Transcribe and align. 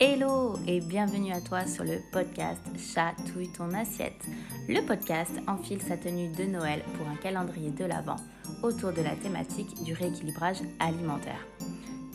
Hello 0.00 0.54
et 0.68 0.80
bienvenue 0.80 1.32
à 1.32 1.40
toi 1.40 1.66
sur 1.66 1.82
le 1.82 1.98
podcast 2.12 2.62
Chatouille 2.78 3.48
ton 3.48 3.74
assiette. 3.74 4.24
Le 4.68 4.80
podcast 4.86 5.32
enfile 5.48 5.82
sa 5.82 5.96
tenue 5.96 6.28
de 6.28 6.44
Noël 6.44 6.84
pour 6.96 7.08
un 7.08 7.16
calendrier 7.16 7.72
de 7.72 7.84
l'Avent 7.84 8.14
autour 8.62 8.92
de 8.92 9.02
la 9.02 9.16
thématique 9.16 9.82
du 9.82 9.94
rééquilibrage 9.94 10.58
alimentaire. 10.78 11.44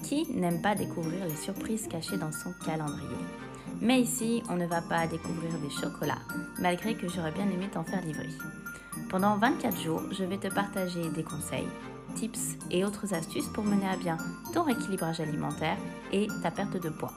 Qui 0.02 0.26
n'aime 0.32 0.62
pas 0.62 0.76
découvrir 0.76 1.26
les 1.26 1.36
surprises 1.36 1.90
cachées 1.90 2.16
dans 2.16 2.32
son 2.32 2.54
calendrier? 2.66 3.18
Mais 3.82 4.00
ici, 4.00 4.42
on 4.50 4.56
ne 4.56 4.66
va 4.66 4.82
pas 4.82 5.06
découvrir 5.06 5.52
des 5.60 5.70
chocolats, 5.70 6.24
malgré 6.60 6.96
que 6.96 7.10
j'aurais 7.10 7.34
bien 7.34 7.50
aimé 7.50 7.68
t'en 7.70 7.84
faire 7.84 8.06
livrer. 8.06 8.30
Pendant 9.10 9.36
24 9.36 9.82
jours, 9.82 10.04
je 10.10 10.24
vais 10.24 10.38
te 10.38 10.48
partager 10.48 11.10
des 11.10 11.24
conseils, 11.24 11.68
tips 12.16 12.58
et 12.72 12.86
autres 12.86 13.14
astuces 13.14 13.50
pour 13.50 13.66
mener 13.66 13.90
à 13.90 13.98
bien 13.98 14.16
ton 14.54 14.64
rééquilibrage 14.64 15.20
alimentaire 15.20 15.78
et 16.14 16.28
ta 16.42 16.50
perte 16.50 16.82
de 16.82 16.90
poids. 16.90 17.12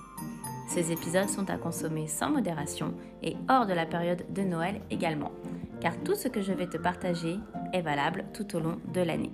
Ces 0.66 0.90
épisodes 0.92 1.28
sont 1.28 1.48
à 1.48 1.56
consommer 1.56 2.08
sans 2.08 2.30
modération 2.30 2.94
et 3.22 3.36
hors 3.48 3.66
de 3.66 3.72
la 3.72 3.86
période 3.86 4.24
de 4.32 4.42
Noël 4.42 4.80
également, 4.90 5.32
car 5.80 5.96
tout 6.02 6.14
ce 6.14 6.28
que 6.28 6.42
je 6.42 6.52
vais 6.52 6.66
te 6.66 6.76
partager 6.76 7.38
est 7.72 7.82
valable 7.82 8.24
tout 8.34 8.56
au 8.56 8.60
long 8.60 8.78
de 8.92 9.00
l'année. 9.00 9.30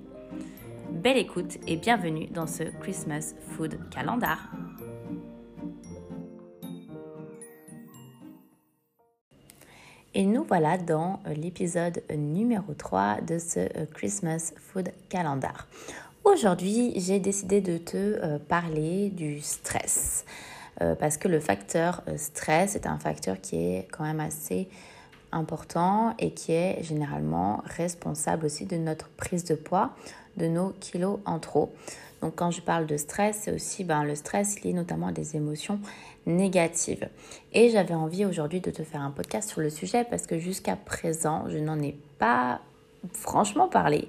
Belle 0.90 1.16
écoute 1.16 1.58
et 1.66 1.76
bienvenue 1.76 2.26
dans 2.26 2.46
ce 2.46 2.64
Christmas 2.80 3.34
Food 3.48 3.78
Calendar. 3.90 4.50
Et 10.14 10.26
nous 10.26 10.44
voilà 10.44 10.76
dans 10.76 11.20
l'épisode 11.34 12.02
numéro 12.14 12.74
3 12.74 13.22
de 13.22 13.38
ce 13.38 13.86
Christmas 13.94 14.52
Food 14.58 14.90
Calendar. 15.08 15.66
Aujourd'hui, 16.24 16.92
j'ai 16.96 17.18
décidé 17.18 17.60
de 17.62 17.78
te 17.78 17.96
euh, 17.96 18.38
parler 18.38 19.08
du 19.08 19.40
stress. 19.40 20.24
Euh, 20.80 20.94
parce 20.94 21.18
que 21.18 21.28
le 21.28 21.40
facteur 21.40 22.02
euh, 22.08 22.16
stress 22.16 22.76
est 22.76 22.86
un 22.86 22.98
facteur 22.98 23.40
qui 23.40 23.56
est 23.56 23.88
quand 23.92 24.04
même 24.04 24.20
assez 24.20 24.68
important 25.30 26.14
et 26.18 26.32
qui 26.32 26.52
est 26.52 26.82
généralement 26.82 27.62
responsable 27.64 28.46
aussi 28.46 28.64
de 28.64 28.76
notre 28.76 29.08
prise 29.10 29.44
de 29.44 29.54
poids, 29.54 29.90
de 30.36 30.46
nos 30.46 30.70
kilos 30.80 31.20
en 31.26 31.38
trop. 31.38 31.72
Donc 32.22 32.36
quand 32.36 32.50
je 32.50 32.60
parle 32.60 32.86
de 32.86 32.96
stress, 32.96 33.40
c'est 33.42 33.52
aussi 33.52 33.84
ben, 33.84 34.04
le 34.04 34.14
stress 34.14 34.62
lié 34.62 34.72
notamment 34.72 35.08
à 35.08 35.12
des 35.12 35.36
émotions 35.36 35.80
négatives. 36.26 37.08
Et 37.52 37.68
j'avais 37.70 37.94
envie 37.94 38.24
aujourd'hui 38.24 38.60
de 38.60 38.70
te 38.70 38.82
faire 38.82 39.00
un 39.00 39.10
podcast 39.10 39.50
sur 39.50 39.60
le 39.60 39.70
sujet 39.70 40.04
parce 40.08 40.26
que 40.26 40.38
jusqu'à 40.38 40.76
présent, 40.76 41.44
je 41.48 41.58
n'en 41.58 41.80
ai 41.80 41.96
pas 42.18 42.60
franchement 43.12 43.68
parlé. 43.68 44.08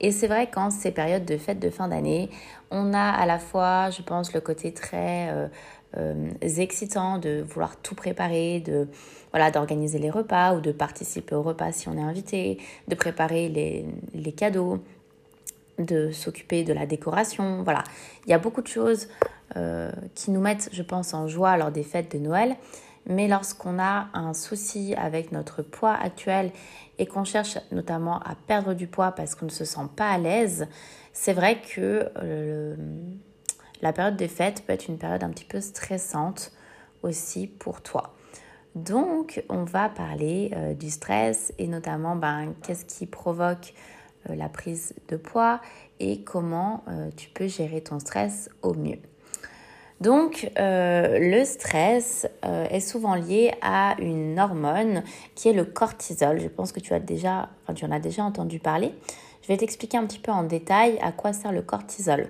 Et 0.00 0.12
c'est 0.12 0.28
vrai 0.28 0.48
qu'en 0.48 0.70
ces 0.70 0.92
périodes 0.92 1.24
de 1.24 1.36
fêtes 1.36 1.58
de 1.58 1.70
fin 1.70 1.88
d'année, 1.88 2.30
on 2.70 2.94
a 2.94 3.10
à 3.10 3.26
la 3.26 3.38
fois, 3.38 3.90
je 3.90 4.02
pense, 4.02 4.32
le 4.32 4.40
côté 4.40 4.72
très 4.72 5.30
euh, 5.30 5.48
euh, 5.96 6.30
excitant 6.42 7.18
de 7.18 7.44
vouloir 7.48 7.76
tout 7.76 7.94
préparer, 7.94 8.60
de 8.60 8.88
voilà 9.30 9.50
d'organiser 9.50 9.98
les 9.98 10.10
repas 10.10 10.54
ou 10.54 10.60
de 10.60 10.72
participer 10.72 11.34
au 11.34 11.42
repas 11.42 11.72
si 11.72 11.88
on 11.88 11.96
est 11.96 12.02
invité, 12.02 12.58
de 12.88 12.94
préparer 12.94 13.48
les, 13.48 13.86
les 14.14 14.32
cadeaux, 14.32 14.80
de 15.78 16.10
s'occuper 16.10 16.64
de 16.64 16.72
la 16.72 16.86
décoration. 16.86 17.62
Voilà, 17.62 17.84
il 18.26 18.30
y 18.30 18.34
a 18.34 18.38
beaucoup 18.38 18.62
de 18.62 18.68
choses 18.68 19.08
euh, 19.56 19.90
qui 20.14 20.30
nous 20.30 20.40
mettent, 20.40 20.68
je 20.72 20.82
pense, 20.82 21.14
en 21.14 21.26
joie 21.26 21.56
lors 21.56 21.70
des 21.70 21.82
fêtes 21.84 22.12
de 22.12 22.18
Noël. 22.18 22.56
Mais 23.06 23.26
lorsqu'on 23.26 23.78
a 23.78 24.08
un 24.12 24.34
souci 24.34 24.94
avec 24.94 25.32
notre 25.32 25.62
poids 25.62 25.94
actuel 25.94 26.50
et 26.98 27.06
qu'on 27.06 27.24
cherche 27.24 27.56
notamment 27.72 28.18
à 28.18 28.34
perdre 28.46 28.74
du 28.74 28.86
poids 28.86 29.12
parce 29.12 29.34
qu'on 29.34 29.46
ne 29.46 29.50
se 29.50 29.64
sent 29.64 29.88
pas 29.96 30.10
à 30.10 30.18
l'aise, 30.18 30.68
c'est 31.14 31.32
vrai 31.32 31.62
que 31.62 32.10
euh, 32.22 32.76
la 33.80 33.92
période 33.92 34.16
des 34.16 34.28
fêtes 34.28 34.64
peut 34.66 34.72
être 34.72 34.88
une 34.88 34.98
période 34.98 35.22
un 35.22 35.30
petit 35.30 35.44
peu 35.44 35.60
stressante 35.60 36.52
aussi 37.02 37.46
pour 37.46 37.80
toi. 37.80 38.14
Donc, 38.74 39.42
on 39.48 39.64
va 39.64 39.88
parler 39.88 40.52
euh, 40.54 40.74
du 40.74 40.90
stress 40.90 41.52
et 41.58 41.66
notamment 41.66 42.16
ben, 42.16 42.54
qu'est-ce 42.62 42.84
qui 42.84 43.06
provoque 43.06 43.74
euh, 44.28 44.36
la 44.36 44.48
prise 44.48 44.94
de 45.08 45.16
poids 45.16 45.60
et 46.00 46.22
comment 46.22 46.84
euh, 46.88 47.10
tu 47.16 47.28
peux 47.28 47.48
gérer 47.48 47.80
ton 47.80 47.98
stress 47.98 48.50
au 48.62 48.74
mieux. 48.74 48.98
Donc, 50.00 50.48
le 50.56 51.42
stress 51.44 52.28
est 52.44 52.78
souvent 52.78 53.16
lié 53.16 53.50
à 53.62 53.96
une 53.98 54.38
hormone 54.38 55.02
qui 55.34 55.48
est 55.48 55.52
le 55.52 55.64
cortisol. 55.64 56.38
Je 56.38 56.46
pense 56.46 56.70
que 56.70 56.78
tu 56.78 56.94
as 56.94 57.00
déjà, 57.00 57.48
enfin, 57.64 57.74
tu 57.74 57.84
en 57.84 57.90
as 57.90 57.98
déjà 57.98 58.22
entendu 58.22 58.60
parler. 58.60 58.94
Je 59.42 59.48
vais 59.48 59.56
t'expliquer 59.56 59.96
un 59.96 60.06
petit 60.06 60.20
peu 60.20 60.30
en 60.30 60.44
détail 60.44 61.00
à 61.02 61.10
quoi 61.10 61.32
sert 61.32 61.50
le 61.50 61.62
cortisol. 61.62 62.28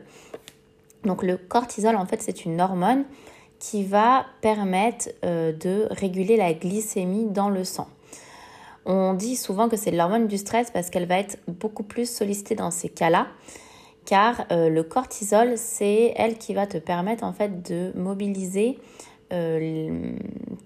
Donc 1.04 1.22
le 1.22 1.36
cortisol, 1.36 1.97
en 1.97 2.06
fait, 2.06 2.22
c'est 2.22 2.44
une 2.44 2.60
hormone 2.60 3.04
qui 3.59 3.84
va 3.84 4.26
permettre 4.41 5.09
euh, 5.25 5.53
de 5.53 5.88
réguler 5.91 6.36
la 6.36 6.53
glycémie 6.53 7.26
dans 7.26 7.48
le 7.48 7.64
sang. 7.64 7.88
On 8.86 9.14
dit 9.14 9.36
souvent 9.36 9.69
que 9.69 9.76
c'est 9.76 9.91
l'hormone 9.91 10.28
du 10.28 10.38
stress 10.38 10.70
parce 10.70 10.91
qu'elle 10.91 11.06
va 11.06 11.19
être 11.19 11.38
beaucoup 11.47 11.82
plus 11.82 12.09
sollicitée 12.09 12.54
dans 12.54 12.70
ces 12.70 12.88
cas-là, 12.88 13.26
car 14.06 14.47
euh, 14.50 14.70
le 14.70 14.82
cortisol, 14.82 15.54
c'est 15.56 16.14
elle 16.16 16.38
qui 16.38 16.54
va 16.54 16.66
te 16.66 16.78
permettre 16.78 17.25
en 17.25 17.32
fait 17.32 17.69
de 17.69 17.92
mobiliser 17.97 18.78
euh, 19.32 20.12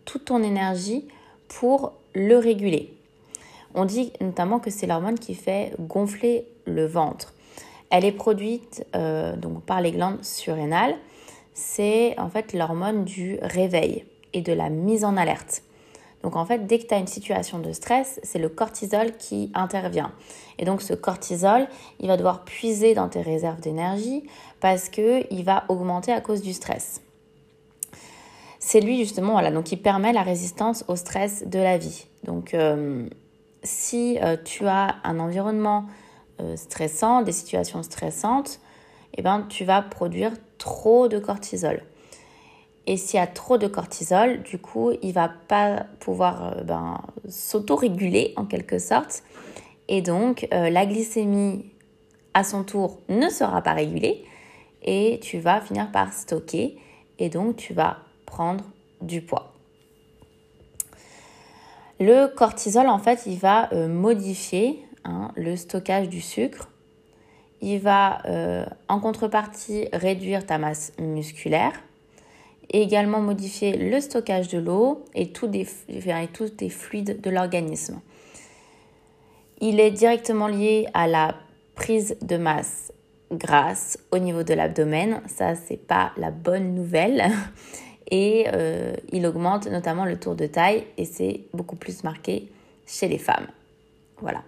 toute 0.05 0.27
ton 0.27 0.43
énergie 0.43 1.09
pour 1.49 1.95
le 2.15 2.37
réguler. 2.37 2.95
On 3.75 3.85
dit 3.87 4.13
notamment 4.21 4.61
que 4.61 4.71
c'est 4.71 4.87
l'hormone 4.87 5.19
qui 5.19 5.35
fait 5.35 5.75
gonfler 5.81 6.47
le 6.67 6.87
ventre. 6.87 7.35
Elle 7.93 8.07
est 8.07 8.13
produite 8.13 8.87
euh, 8.97 9.37
par 9.67 9.83
les 9.83 9.93
glandes 9.93 10.25
surrénales. 10.25 10.97
C'est 11.53 12.19
en 12.19 12.31
fait 12.31 12.55
l'hormone 12.55 13.05
du 13.05 13.39
réveil 13.43 14.07
et 14.33 14.41
de 14.41 14.55
la 14.55 14.71
mise 14.71 15.05
en 15.05 15.19
alerte. 15.19 15.63
Donc 16.23 16.35
en 16.35 16.47
fait, 16.47 16.67
dès 16.67 16.79
que 16.79 16.87
tu 16.87 16.95
as 16.95 16.99
une 16.99 17.07
situation 17.07 17.59
de 17.59 17.71
stress, 17.73 18.19
c'est 18.23 18.39
le 18.39 18.49
cortisol 18.49 19.13
qui 19.19 19.51
intervient. 19.53 20.11
Et 20.59 20.65
donc 20.65 20.81
ce 20.81 20.95
cortisol, 20.95 21.69
il 22.01 22.09
va 22.09 22.17
devoir 22.17 22.45
puiser 22.47 22.95
dans 22.95 23.11
tes 23.11 23.21
réserves 23.21 23.61
d'énergie 23.61 24.25
parce 24.61 24.89
qu'il 24.89 25.45
va 25.45 25.65
augmenter 25.69 26.13
à 26.13 26.23
cause 26.23 26.41
du 26.41 26.55
stress. 26.55 27.03
C'est 28.59 28.81
lui 28.81 28.97
justement, 28.97 29.33
voilà, 29.33 29.51
donc 29.51 29.71
il 29.71 29.83
permet 29.83 30.15
la 30.15 30.23
résistance 30.23 30.83
au 30.89 30.97
stress 30.97 31.47
de 31.47 31.59
la 31.59 31.77
vie. 31.77 32.07
Donc 32.25 32.55
euh, 32.55 33.07
si 33.63 34.19
euh, 34.23 34.39
tu 34.43 34.67
as 34.67 34.97
un 35.05 35.21
environnement 35.21 35.85
euh, 36.41 36.57
stressant, 36.57 37.23
des 37.23 37.33
situations 37.33 37.83
stressantes, 37.83 38.61
eh 39.15 39.23
ben, 39.23 39.47
tu 39.49 39.65
vas 39.65 39.83
produire 39.83 40.33
trop 40.57 41.07
de 41.07 41.19
cortisol. 41.19 41.83
Et 42.87 42.97
s'il 42.97 43.21
y 43.21 43.23
a 43.23 43.27
trop 43.27 43.59
de 43.59 43.67
cortisol, 43.67 44.43
du 44.43 44.59
coup, 44.59 44.93
il 45.03 45.13
va 45.13 45.29
pas 45.29 45.87
pouvoir 46.01 46.57
euh, 46.57 46.63
ben, 46.63 47.03
s'auto-réguler 47.29 48.33
en 48.37 48.47
quelque 48.47 48.79
sorte. 48.79 49.23
Et 49.89 50.01
donc, 50.01 50.49
euh, 50.55 50.71
la 50.71 50.87
glycémie, 50.87 51.67
à 52.33 52.45
son 52.45 52.65
tour, 52.65 52.99
ne 53.11 53.29
sera 53.29 53.61
pas 53.61 53.75
régulée. 53.75 54.25
Et 54.83 55.21
tu 55.23 55.39
vas 55.39 55.61
finir 55.61 55.93
par 55.93 56.15
stocker. 56.15 56.79
Et 57.19 57.29
donc, 57.29 57.57
tu 57.57 57.75
vas 57.75 57.99
prendre 58.25 58.65
du 59.03 59.21
poids. 59.21 59.53
Le 62.01 62.27
cortisol, 62.27 62.89
en 62.89 62.99
fait, 62.99 63.25
il 63.27 63.37
va 63.37 63.69
modifier 63.87 64.83
Hein, 65.05 65.33
le 65.37 65.57
stockage 65.57 66.09
du 66.09 66.21
sucre. 66.21 66.69
Il 67.61 67.79
va 67.79 68.25
euh, 68.27 68.67
en 68.89 69.01
contrepartie 69.01 69.89
réduire 69.93 70.47
ta 70.47 70.59
masse 70.59 70.93
musculaire 70.99 71.73
et 72.71 72.83
également 72.83 73.21
modifier 73.21 73.77
le 73.77 74.01
stockage 74.01 74.49
de 74.49 74.59
l'eau 74.59 75.05
et, 75.15 75.33
tous 75.33 75.49
les 75.51 76.69
fluides 76.69 77.21
de 77.21 77.31
l'organisme. 77.31 78.01
Il 79.61 79.79
est 79.79 79.91
directement 79.91 80.49
lié 80.49 80.89
à 80.95 81.07
la 81.07 81.37
prise 81.75 82.17
de 82.21 82.37
masse 82.37 82.93
grasse 83.31 83.99
au 84.11 84.19
niveau 84.19 84.43
de 84.43 84.55
l'abdomen. 84.55 85.21
Ça, 85.27 85.55
c'est 85.55 85.77
pas 85.77 86.13
la 86.17 86.31
bonne 86.31 86.75
nouvelle. 86.75 87.25
Et 88.11 88.47
euh, 88.53 88.95
il 89.11 89.25
augmente 89.27 89.67
notamment 89.69 90.05
le 90.05 90.21
tour 90.21 90.35
de 90.35 90.45
taille 90.47 90.85
et 90.99 91.07
c'est 91.07 91.45
beaucoup 91.55 91.77
plus 91.77 92.05
marqué 92.05 92.53
chez 92.87 93.09
les 93.09 93.17
femmes. 93.17 93.47
Voilà. 94.21 94.43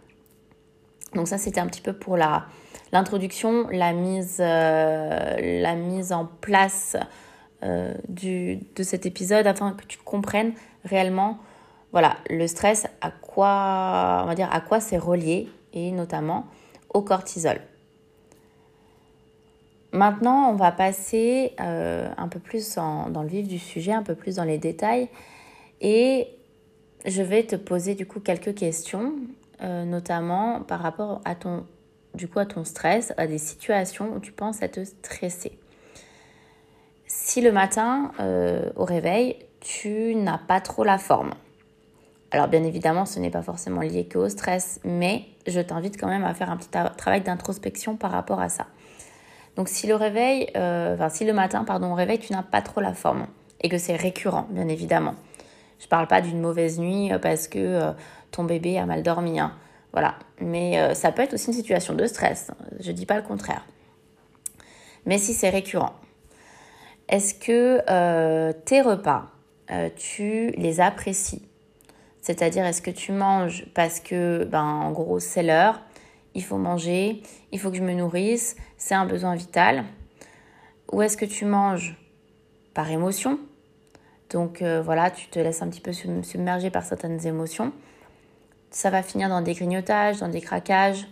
Donc 1.15 1.29
ça, 1.29 1.39
c'était 1.39 1.61
un 1.61 1.67
petit 1.67 1.81
peu 1.81 1.93
pour 1.93 2.17
l'introduction, 2.17 3.69
la, 3.71 3.93
mise, 3.93 4.39
euh, 4.41 5.61
la 5.61 5.75
mise 5.75 6.13
en 6.13 6.27
place 6.27 6.97
euh, 7.63 7.95
du, 8.09 8.59
de 8.75 8.83
cet 8.83 9.07
épisode 9.07 9.47
afin 9.47 9.73
que 9.73 9.85
tu 9.87 9.99
comprennes 9.99 10.53
réellement 10.85 11.39
voilà, 11.93 12.17
le 12.29 12.49
stress, 12.49 12.89
à 13.01 13.13
quoi, 13.13 14.23
on 14.25 14.27
va 14.27 14.35
dire, 14.35 14.49
à 14.53 14.61
quoi 14.61 14.81
c'est 14.81 14.99
relié 14.99 15.49
et 15.73 15.93
notamment 15.93 16.47
au 16.93 17.03
cortisol. 17.03 17.61
Maintenant, 19.93 20.51
on 20.51 20.57
va 20.57 20.73
passer 20.73 21.55
euh, 21.61 22.09
un 22.17 22.27
peu 22.27 22.41
plus 22.41 22.75
dans 22.75 23.23
le 23.23 23.29
vif 23.29 23.47
du 23.47 23.61
sujet, 23.61 23.93
un 23.93 24.03
peu 24.03 24.17
plus 24.17 24.35
dans 24.37 24.45
les 24.45 24.59
détails 24.59 25.09
et 25.81 26.27
je 27.07 27.23
vais 27.23 27.45
te 27.45 27.55
poser 27.55 27.95
du 27.95 28.07
coup 28.07 28.19
quelques 28.19 28.57
questions 28.57 29.13
euh, 29.63 29.85
notamment 29.85 30.63
par 30.63 30.81
rapport 30.81 31.21
à 31.25 31.35
ton, 31.35 31.67
du 32.15 32.29
coup, 32.29 32.39
à 32.39 32.47
ton 32.47 32.65
stress, 32.65 33.13
à 33.17 33.27
des 33.27 33.39
situations 33.39 34.15
où 34.15 34.21
tu 34.21 34.33
penses 34.33 34.63
à 34.63 34.69
te 34.69 34.85
stresser. 34.85 35.59
si 37.07 37.41
le 37.41 37.53
matin, 37.53 38.13
au 38.77 38.85
réveil, 38.85 39.37
tu 39.61 40.15
n'as 40.15 40.39
pas 40.39 40.61
trop 40.61 40.85
la 40.85 40.99
forme, 40.99 41.33
alors 42.35 42.49
bien 42.49 42.65
évidemment, 42.65 43.07
ce 43.07 43.21
n'est 43.21 43.31
pas 43.31 43.43
forcément 43.43 43.81
lié 43.81 44.09
qu'au 44.13 44.29
stress, 44.29 44.81
mais 44.83 45.25
je 45.47 45.61
t'invite 45.61 45.97
quand 46.01 46.09
même 46.09 46.25
à 46.25 46.35
faire 46.35 46.51
un 46.51 46.57
petit 46.57 46.69
travail 46.97 47.21
d'introspection 47.21 47.95
par 47.95 48.11
rapport 48.11 48.41
à 48.41 48.49
ça. 48.49 48.67
Donc 49.55 49.69
si 49.69 49.87
le 49.87 49.95
réveil, 49.95 50.51
euh, 50.57 50.95
enfin 50.95 51.11
si 51.11 51.25
le 51.25 51.33
matin, 51.33 51.63
pardon, 51.63 51.93
au 51.93 51.95
réveil, 51.95 52.19
tu 52.19 52.33
n'as 52.33 52.43
pas 52.43 52.61
trop 52.61 52.81
la 52.81 52.93
forme 52.93 53.29
et 53.61 53.69
que 53.69 53.79
c'est 53.79 53.95
récurrent, 53.95 54.49
bien 54.51 54.67
évidemment. 54.67 55.15
Je 55.79 55.85
ne 55.87 55.91
parle 55.91 56.09
pas 56.09 56.21
d'une 56.21 56.41
mauvaise 56.41 56.81
nuit 56.81 57.13
euh, 57.13 57.21
parce 57.21 57.47
que 57.47 57.61
euh, 57.61 57.93
ton 58.35 58.45
bébé 58.45 58.79
a 58.79 58.87
mal 58.87 59.03
dormi, 59.03 59.39
hein. 59.39 59.53
voilà. 59.93 60.17
Mais 60.41 60.95
ça 60.95 61.13
peut 61.13 61.23
être 61.23 61.35
aussi 61.35 61.49
une 61.49 61.53
situation 61.53 61.95
de 61.95 62.07
stress. 62.07 62.51
Je 62.81 62.91
ne 62.91 62.97
dis 62.97 63.07
pas 63.07 63.17
le 63.17 63.23
contraire. 63.23 63.65
Mais 65.07 65.19
si 65.19 65.35
c'est 65.35 65.51
récurrent, 65.51 65.95
est-ce 67.09 67.35
que 67.35 68.53
tes 68.65 68.81
repas, 68.81 69.27
tu 69.97 70.51
les 70.57 70.81
apprécies? 70.81 71.47
C'est-à-dire, 72.21 72.65
est-ce 72.65 72.83
que 72.83 72.91
tu 72.91 73.13
manges 73.13 73.67
parce 73.75 74.01
que, 74.01 74.45
ben, 74.45 74.65
en 74.65 74.93
gros, 74.93 75.21
c'est 75.21 75.43
l'heure, 75.43 75.81
il 76.35 76.43
faut 76.43 76.57
manger, 76.57 77.23
il 77.53 77.61
faut 77.61 77.71
que 77.71 77.77
je 77.77 77.83
me 77.83 77.93
nourrisse, 77.93 78.57
c'est 78.77 78.95
un 78.95 79.07
besoin 79.07 79.35
vital? 79.35 79.85
Ou 80.93 81.03
est-ce 81.03 81.17
que 81.17 81.25
tu 81.25 81.45
manges 81.45 81.97
par 82.73 82.91
émotion? 82.91 83.39
Donc 84.31 84.63
euh, 84.63 84.83
voilà, 84.83 85.11
tu 85.11 85.29
te 85.29 85.39
laisses 85.39 85.63
un 85.63 85.69
petit 85.69 85.81
peu 85.81 85.93
submerger 85.93 86.71
par 86.71 86.85
certaines 86.85 87.27
émotions. 87.27 87.73
Ça 88.75 88.91
va 88.91 89.05
finir 89.05 89.29
dans 89.29 89.41
des 89.41 89.55
grignotages, 89.55 90.19
dans 90.19 90.29
des 90.29 90.41
craquages. 90.41 91.07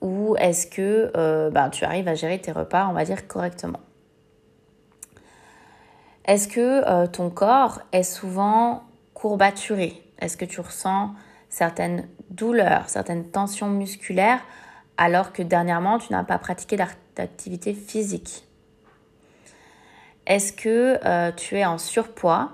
Ou 0.00 0.36
est-ce 0.38 0.66
que 0.66 1.12
euh, 1.14 1.50
ben, 1.50 1.68
tu 1.68 1.84
arrives 1.84 2.08
à 2.08 2.14
gérer 2.14 2.40
tes 2.40 2.50
repas, 2.50 2.88
on 2.88 2.94
va 2.94 3.04
dire, 3.04 3.28
correctement? 3.28 3.80
Est-ce 6.24 6.48
que 6.48 6.88
euh, 6.88 7.06
ton 7.08 7.28
corps 7.28 7.82
est 7.92 8.04
souvent 8.04 8.84
courbaturé? 9.12 10.02
Est-ce 10.18 10.38
que 10.38 10.46
tu 10.46 10.62
ressens 10.62 11.10
certaines 11.50 12.08
douleurs, 12.30 12.88
certaines 12.88 13.28
tensions 13.28 13.68
musculaires 13.68 14.40
alors 14.96 15.34
que 15.34 15.42
dernièrement 15.42 15.98
tu 15.98 16.10
n'as 16.10 16.24
pas 16.24 16.38
pratiqué 16.38 16.78
d'activité 17.16 17.74
physique? 17.74 18.44
Est-ce 20.26 20.54
que 20.54 20.98
euh, 21.04 21.32
tu 21.32 21.58
es 21.58 21.66
en 21.66 21.76
surpoids, 21.76 22.50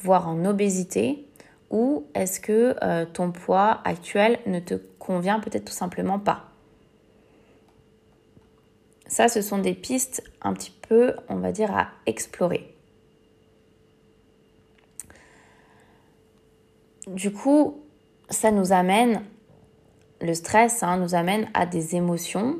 voire 0.00 0.28
en 0.28 0.44
obésité? 0.44 1.26
Ou 1.72 2.06
est-ce 2.14 2.38
que 2.38 2.76
euh, 2.82 3.04
ton 3.04 3.32
poids 3.32 3.80
actuel 3.84 4.38
ne 4.46 4.60
te 4.60 4.74
convient 4.98 5.40
peut-être 5.40 5.64
tout 5.64 5.72
simplement 5.72 6.20
pas? 6.20 6.50
Ça, 9.08 9.28
ce 9.28 9.42
sont 9.42 9.58
des 9.58 9.74
pistes 9.74 10.22
un 10.40 10.52
petit 10.52 10.70
peu, 10.88 11.14
on 11.28 11.36
va 11.36 11.50
dire, 11.50 11.76
à 11.76 11.88
explorer. 12.06 12.72
du 17.08 17.32
coup, 17.32 17.80
ça 18.30 18.50
nous 18.50 18.72
amène, 18.72 19.22
le 20.20 20.34
stress 20.34 20.82
hein, 20.82 20.96
nous 20.98 21.14
amène 21.14 21.48
à 21.54 21.66
des 21.66 21.96
émotions, 21.96 22.56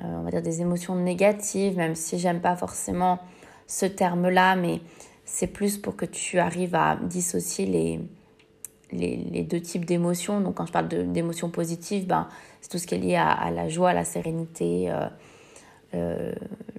euh, 0.00 0.04
on 0.04 0.22
va 0.22 0.30
dire 0.30 0.42
des 0.42 0.60
émotions 0.60 0.94
négatives, 0.94 1.76
même 1.76 1.94
si 1.94 2.18
j'aime 2.18 2.40
pas 2.40 2.56
forcément 2.56 3.18
ce 3.66 3.86
terme-là, 3.86 4.56
mais 4.56 4.80
c'est 5.32 5.46
plus 5.46 5.78
pour 5.78 5.94
que 5.94 6.04
tu 6.04 6.40
arrives 6.40 6.74
à 6.74 6.96
dissocier 6.96 7.64
les, 7.64 8.00
les, 8.90 9.42
deux 9.42 9.60
types 9.60 9.84
d'émotions. 9.84 10.40
Donc 10.40 10.56
quand 10.56 10.66
je 10.66 10.72
parle 10.72 10.88
d'émotions 10.88 11.50
positives, 11.50 12.06
ben, 12.06 12.28
c'est 12.60 12.68
tout 12.68 12.78
ce 12.78 12.86
qui 12.86 12.96
est 12.96 12.98
lié 12.98 13.14
à, 13.14 13.50
la 13.52 13.68
joie, 13.68 13.92
la 13.92 14.04
sérénité, 14.04 14.90
euh, 14.90 15.06
euh, 15.94 16.32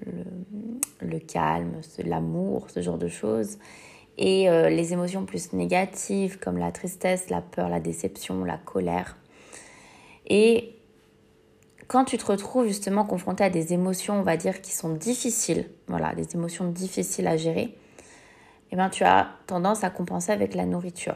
le, 0.05 1.07
le, 1.07 1.19
calme, 1.19 1.79
l'amour, 2.03 2.69
ce 2.69 2.81
genre 2.81 2.97
de 2.97 3.07
choses. 3.07 3.57
Et 4.17 4.49
euh, 4.49 4.69
les 4.69 4.91
émotions 4.91 5.25
plus 5.25 5.53
négatives 5.53 6.37
comme 6.37 6.57
la 6.57 6.73
tristesse, 6.73 7.29
la 7.29 7.41
peur, 7.41 7.69
la 7.69 7.79
déception, 7.79 8.43
la 8.43 8.57
colère. 8.57 9.15
Et 10.27 10.75
quand 11.87 12.03
tu 12.03 12.17
te 12.17 12.25
retrouves 12.25 12.67
justement 12.67 13.05
confronté 13.05 13.45
à 13.45 13.49
des 13.49 13.71
émotions, 13.71 14.19
on 14.19 14.23
va 14.23 14.35
dire, 14.35 14.61
qui 14.61 14.73
sont 14.73 14.93
difficiles, 14.93 15.69
voilà, 15.87 16.13
des 16.13 16.35
émotions 16.35 16.69
difficiles 16.69 17.27
à 17.27 17.37
gérer, 17.37 17.77
eh 18.71 18.75
bien, 18.75 18.89
tu 18.89 19.03
as 19.03 19.29
tendance 19.47 19.83
à 19.83 19.89
compenser 19.89 20.31
avec 20.31 20.55
la 20.55 20.65
nourriture. 20.65 21.15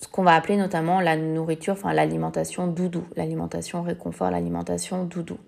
Ce 0.00 0.08
qu'on 0.08 0.22
va 0.22 0.34
appeler 0.34 0.56
notamment 0.56 1.00
la 1.00 1.16
nourriture, 1.16 1.74
enfin 1.74 1.92
l'alimentation 1.92 2.66
doudou, 2.66 3.04
l'alimentation 3.16 3.82
réconfort, 3.82 4.30
l'alimentation 4.30 5.04
doudou. 5.04 5.38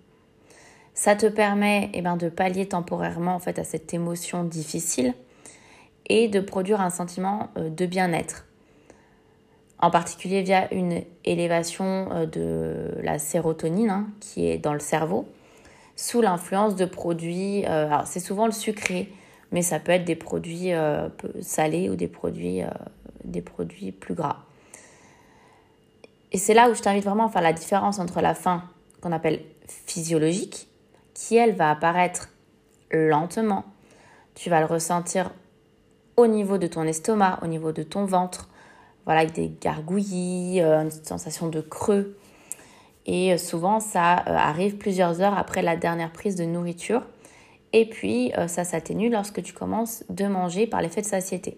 Ça 0.95 1.17
te 1.17 1.27
permet 1.27 1.91
eh 1.95 2.03
ben, 2.03 2.17
de 2.17 2.29
pallier 2.29 2.67
temporairement 2.67 3.37
en 3.37 3.39
à 3.39 3.65
cette 3.65 3.95
émotion 3.95 4.45
difficile 4.45 5.15
et 6.07 6.29
de 6.29 6.41
produire 6.41 6.81
un 6.81 6.91
sentiment 6.91 7.49
euh, 7.57 7.71
de 7.71 7.87
bien-être. 7.87 8.45
En 9.79 9.91
particulier 9.91 10.43
via 10.43 10.73
une 10.75 11.03
élévation 11.25 12.11
euh, 12.13 12.27
de 12.27 13.01
la 13.03 13.19
sérotonine 13.19 13.91
hein, 13.91 14.07
qui 14.21 14.47
est 14.47 14.59
dans 14.59 14.75
le 14.75 14.81
cerveau 14.81 15.27
sous 15.97 16.21
l'influence 16.21 16.77
de 16.77 16.85
produits, 16.85 17.65
euh, 17.67 17.87
alors 17.87 18.07
c'est 18.07 18.21
souvent 18.21 18.47
le 18.47 18.53
sucré, 18.53 19.13
mais 19.51 19.63
ça 19.63 19.79
peut 19.79 19.93
être 19.93 20.05
des 20.05 20.17
produits 20.17 20.71
salés 21.43 21.91
ou 21.91 21.95
des 21.95 22.09
produits, 22.09 22.63
des 23.25 23.43
produits 23.43 23.93
plus 23.93 24.15
gras. 24.15 24.39
Et 26.33 26.39
c'est 26.39 26.55
là 26.55 26.71
où 26.71 26.75
je 26.75 26.81
t'invite 26.81 27.05
vraiment 27.05 27.27
à 27.27 27.29
faire 27.29 27.43
la 27.43 27.53
différence 27.53 27.99
entre 27.99 28.23
la 28.23 28.35
faim 28.35 28.63
qu'on 29.03 29.13
appelle 29.13 29.43
physiologique 29.67 30.69
qui, 31.13 31.37
elle, 31.37 31.55
va 31.55 31.71
apparaître 31.71 32.31
lentement. 32.91 33.65
Tu 34.35 34.49
vas 34.49 34.61
le 34.61 34.67
ressentir 34.67 35.31
au 36.17 36.27
niveau 36.27 36.59
de 36.59 36.67
ton 36.67 36.85
estomac, 36.85 37.39
au 37.43 37.47
niveau 37.47 37.73
de 37.73 37.83
ton 37.83 38.05
ventre, 38.05 38.49
voilà, 39.05 39.21
avec 39.21 39.35
des 39.35 39.53
gargouillis, 39.61 40.61
euh, 40.61 40.83
une 40.83 40.91
sensation 40.91 41.49
de 41.49 41.61
creux. 41.61 42.17
Et 43.07 43.33
euh, 43.33 43.39
souvent, 43.39 43.81
ça 43.81 44.21
euh, 44.21 44.37
arrive 44.37 44.77
plusieurs 44.77 45.21
heures 45.21 45.37
après 45.37 45.63
la 45.63 45.77
dernière 45.77 46.13
prise 46.13 46.37
de 46.37 46.45
nourriture. 46.45 47.03
Et 47.75 47.89
puis, 47.89 48.33
ça 48.49 48.65
s'atténue 48.65 49.09
lorsque 49.09 49.43
tu 49.43 49.55
commences 49.55 50.05
de 50.11 50.27
manger 50.27 50.67
par 50.67 50.83
l'effet 50.83 51.01
de 51.01 51.07
satiété. 51.07 51.57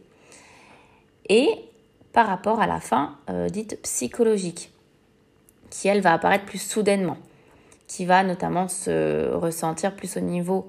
Et 1.28 1.48
par 2.12 2.28
rapport 2.28 2.60
à 2.60 2.68
la 2.68 2.78
faim 2.78 3.16
dite 3.50 3.82
psychologique, 3.82 4.72
qui 5.70 5.88
elle 5.88 6.02
va 6.02 6.12
apparaître 6.12 6.44
plus 6.44 6.62
soudainement 6.62 7.16
qui 7.86 8.04
va 8.04 8.24
notamment 8.24 8.68
se 8.68 9.32
ressentir 9.34 9.94
plus 9.94 10.16
au 10.16 10.20
niveau 10.20 10.68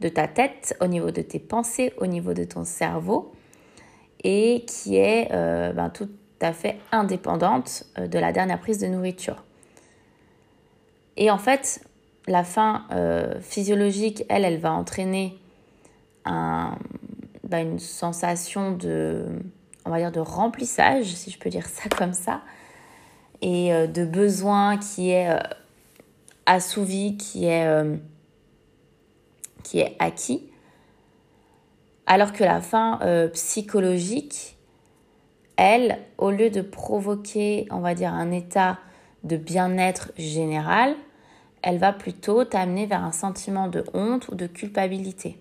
de 0.00 0.08
ta 0.08 0.28
tête, 0.28 0.76
au 0.80 0.86
niveau 0.86 1.10
de 1.10 1.22
tes 1.22 1.38
pensées, 1.38 1.92
au 1.98 2.06
niveau 2.06 2.34
de 2.34 2.44
ton 2.44 2.64
cerveau, 2.64 3.32
et 4.24 4.64
qui 4.66 4.96
est 4.96 5.28
euh, 5.32 5.72
ben, 5.72 5.88
tout 5.88 6.10
à 6.40 6.52
fait 6.52 6.76
indépendante 6.92 7.84
euh, 7.98 8.06
de 8.06 8.18
la 8.18 8.32
dernière 8.32 8.60
prise 8.60 8.78
de 8.78 8.88
nourriture. 8.88 9.42
Et 11.16 11.30
en 11.30 11.38
fait, 11.38 11.84
la 12.26 12.44
faim 12.44 12.84
euh, 12.92 13.40
physiologique, 13.40 14.24
elle, 14.28 14.44
elle 14.44 14.58
va 14.58 14.72
entraîner 14.72 15.38
un, 16.24 16.76
ben, 17.44 17.72
une 17.72 17.78
sensation 17.78 18.72
de, 18.72 19.24
on 19.84 19.90
va 19.90 19.98
dire, 19.98 20.12
de 20.12 20.20
remplissage, 20.20 21.06
si 21.06 21.30
je 21.30 21.38
peux 21.38 21.50
dire 21.50 21.66
ça 21.66 21.88
comme 21.88 22.12
ça, 22.12 22.42
et 23.42 23.70
de 23.86 24.04
besoin 24.06 24.78
qui 24.78 25.10
est 25.10 25.28
assouvi, 26.46 27.16
qui 27.16 27.44
est, 27.44 27.66
euh, 27.66 27.96
qui 29.62 29.80
est 29.80 29.96
acquis. 29.98 30.48
Alors 32.06 32.32
que 32.32 32.44
la 32.44 32.60
faim 32.60 33.00
euh, 33.02 33.28
psychologique, 33.28 34.56
elle, 35.56 35.98
au 36.18 36.30
lieu 36.30 36.50
de 36.50 36.62
provoquer, 36.62 37.66
on 37.70 37.80
va 37.80 37.94
dire, 37.94 38.14
un 38.14 38.30
état 38.30 38.78
de 39.24 39.36
bien-être 39.36 40.12
général, 40.16 40.94
elle 41.62 41.78
va 41.78 41.92
plutôt 41.92 42.44
t'amener 42.44 42.86
vers 42.86 43.02
un 43.04 43.12
sentiment 43.12 43.68
de 43.68 43.84
honte 43.94 44.28
ou 44.28 44.34
de 44.34 44.46
culpabilité. 44.46 45.38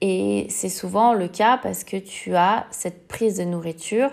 Et 0.00 0.46
c'est 0.48 0.70
souvent 0.70 1.12
le 1.12 1.28
cas 1.28 1.58
parce 1.58 1.84
que 1.84 1.96
tu 1.96 2.34
as 2.34 2.66
cette 2.70 3.06
prise 3.06 3.36
de 3.36 3.44
nourriture 3.44 4.10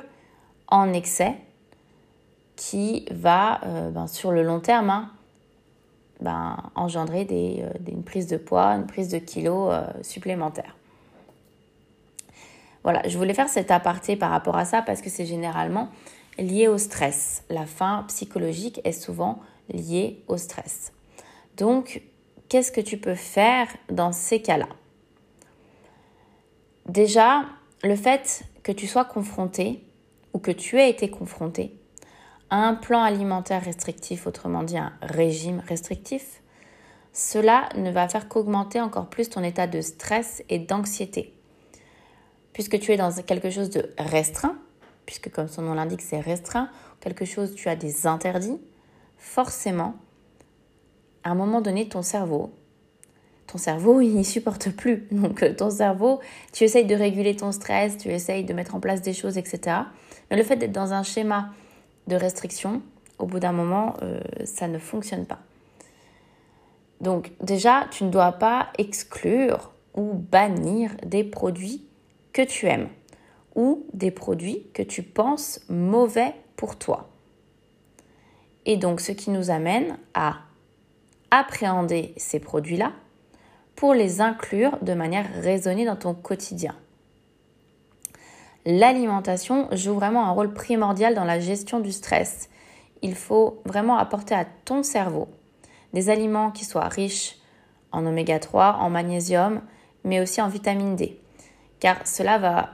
en 0.67 0.91
excès 0.91 1.35
qui 2.57 3.05
va, 3.11 3.61
euh, 3.63 3.89
ben, 3.91 4.07
sur 4.07 4.31
le 4.31 4.43
long 4.43 4.59
terme, 4.59 4.89
hein, 4.89 5.11
ben, 6.19 6.57
engendrer 6.75 7.27
euh, 7.31 7.69
une 7.87 8.03
prise 8.03 8.27
de 8.27 8.37
poids, 8.37 8.71
une 8.71 8.87
prise 8.87 9.09
de 9.09 9.19
kilos 9.19 9.71
euh, 9.71 9.85
supplémentaires. 10.01 10.75
Voilà, 12.83 13.07
je 13.07 13.17
voulais 13.17 13.33
faire 13.33 13.49
cet 13.49 13.69
aparté 13.71 14.15
par 14.15 14.31
rapport 14.31 14.57
à 14.57 14.65
ça 14.65 14.81
parce 14.81 15.01
que 15.01 15.09
c'est 15.09 15.25
généralement 15.25 15.89
lié 16.37 16.67
au 16.67 16.77
stress. 16.77 17.43
La 17.49 17.65
faim 17.65 18.05
psychologique 18.07 18.81
est 18.83 18.91
souvent 18.91 19.39
liée 19.69 20.23
au 20.27 20.37
stress. 20.37 20.91
Donc, 21.55 22.01
qu'est-ce 22.49 22.71
que 22.71 22.81
tu 22.81 22.97
peux 22.97 23.15
faire 23.15 23.67
dans 23.89 24.11
ces 24.11 24.41
cas-là? 24.41 24.69
Déjà, 26.87 27.45
le 27.83 27.95
fait 27.95 28.43
que 28.63 28.71
tu 28.71 28.87
sois 28.87 29.05
confronté 29.05 29.83
ou 30.33 30.39
que 30.39 30.51
tu 30.51 30.79
aies 30.79 30.89
été 30.89 31.09
confronté 31.09 31.77
un 32.49 32.75
plan 32.75 33.01
alimentaire 33.01 33.63
restrictif, 33.63 34.25
autrement 34.25 34.63
dit 34.63 34.77
un 34.77 34.93
régime 35.01 35.61
restrictif, 35.67 36.41
cela 37.11 37.67
ne 37.75 37.91
va 37.91 38.07
faire 38.07 38.29
qu'augmenter 38.29 38.79
encore 38.79 39.09
plus 39.09 39.29
ton 39.29 39.43
état 39.43 39.67
de 39.67 39.81
stress 39.81 40.43
et 40.49 40.59
d'anxiété. 40.59 41.33
Puisque 42.53 42.79
tu 42.79 42.91
es 42.91 42.97
dans 42.97 43.11
quelque 43.23 43.49
chose 43.49 43.69
de 43.69 43.89
restreint, 43.97 44.55
puisque 45.05 45.31
comme 45.31 45.47
son 45.47 45.63
nom 45.63 45.73
l'indique, 45.73 46.01
c'est 46.01 46.19
restreint, 46.19 46.69
quelque 46.99 47.25
chose, 47.25 47.53
tu 47.55 47.69
as 47.69 47.75
des 47.75 48.07
interdits, 48.07 48.59
forcément, 49.17 49.95
à 51.23 51.31
un 51.31 51.35
moment 51.35 51.61
donné, 51.61 51.89
ton 51.89 52.01
cerveau, 52.01 52.51
ton 53.47 53.57
cerveau, 53.57 54.01
il 54.01 54.15
n'y 54.15 54.25
supporte 54.25 54.69
plus. 54.69 55.07
Donc 55.11 55.43
euh, 55.43 55.53
ton 55.53 55.69
cerveau, 55.69 56.19
tu 56.53 56.63
essayes 56.63 56.85
de 56.85 56.95
réguler 56.95 57.35
ton 57.35 57.51
stress, 57.51 57.97
tu 57.97 58.09
essayes 58.09 58.43
de 58.43 58.53
mettre 58.53 58.75
en 58.75 58.79
place 58.79 59.01
des 59.01 59.13
choses, 59.13 59.37
etc. 59.37 59.77
Mais 60.29 60.37
le 60.37 60.43
fait 60.43 60.55
d'être 60.55 60.71
dans 60.71 60.93
un 60.93 61.03
schéma 61.03 61.53
de 62.07 62.15
restriction, 62.15 62.81
au 63.19 63.25
bout 63.25 63.39
d'un 63.39 63.51
moment, 63.51 63.95
euh, 64.01 64.19
ça 64.45 64.67
ne 64.67 64.77
fonctionne 64.77 65.25
pas. 65.25 65.39
Donc 67.01 67.31
déjà, 67.41 67.87
tu 67.91 68.03
ne 68.03 68.09
dois 68.09 68.33
pas 68.33 68.69
exclure 68.77 69.71
ou 69.95 70.13
bannir 70.13 70.91
des 71.05 71.23
produits 71.23 71.83
que 72.33 72.41
tu 72.41 72.67
aimes 72.67 72.89
ou 73.55 73.85
des 73.93 74.11
produits 74.11 74.67
que 74.73 74.83
tu 74.83 75.03
penses 75.03 75.61
mauvais 75.69 76.33
pour 76.55 76.77
toi. 76.77 77.09
Et 78.67 78.75
donc, 78.77 78.99
ce 78.99 79.13
qui 79.13 79.31
nous 79.31 79.49
amène 79.49 79.97
à 80.13 80.35
appréhender 81.31 82.13
ces 82.17 82.39
produits-là 82.39 82.91
pour 83.75 83.93
les 83.93 84.21
inclure 84.21 84.77
de 84.81 84.93
manière 84.93 85.25
raisonnée 85.41 85.85
dans 85.85 85.95
ton 85.95 86.13
quotidien. 86.13 86.75
L'alimentation 88.65 89.69
joue 89.71 89.93
vraiment 89.93 90.25
un 90.25 90.31
rôle 90.31 90.53
primordial 90.53 91.15
dans 91.15 91.23
la 91.23 91.39
gestion 91.39 91.79
du 91.79 91.93
stress. 91.93 92.49
Il 93.01 93.15
faut 93.15 93.61
vraiment 93.65 93.97
apporter 93.97 94.35
à 94.35 94.43
ton 94.43 94.83
cerveau 94.83 95.29
des 95.93 96.09
aliments 96.09 96.51
qui 96.51 96.65
soient 96.65 96.89
riches 96.89 97.37
en 97.93 98.05
oméga 98.05 98.39
3, 98.39 98.79
en 98.81 98.89
magnésium, 98.89 99.61
mais 100.03 100.19
aussi 100.19 100.41
en 100.41 100.49
vitamine 100.49 100.97
D. 100.97 101.17
Car 101.79 102.05
cela 102.05 102.37
va, 102.37 102.71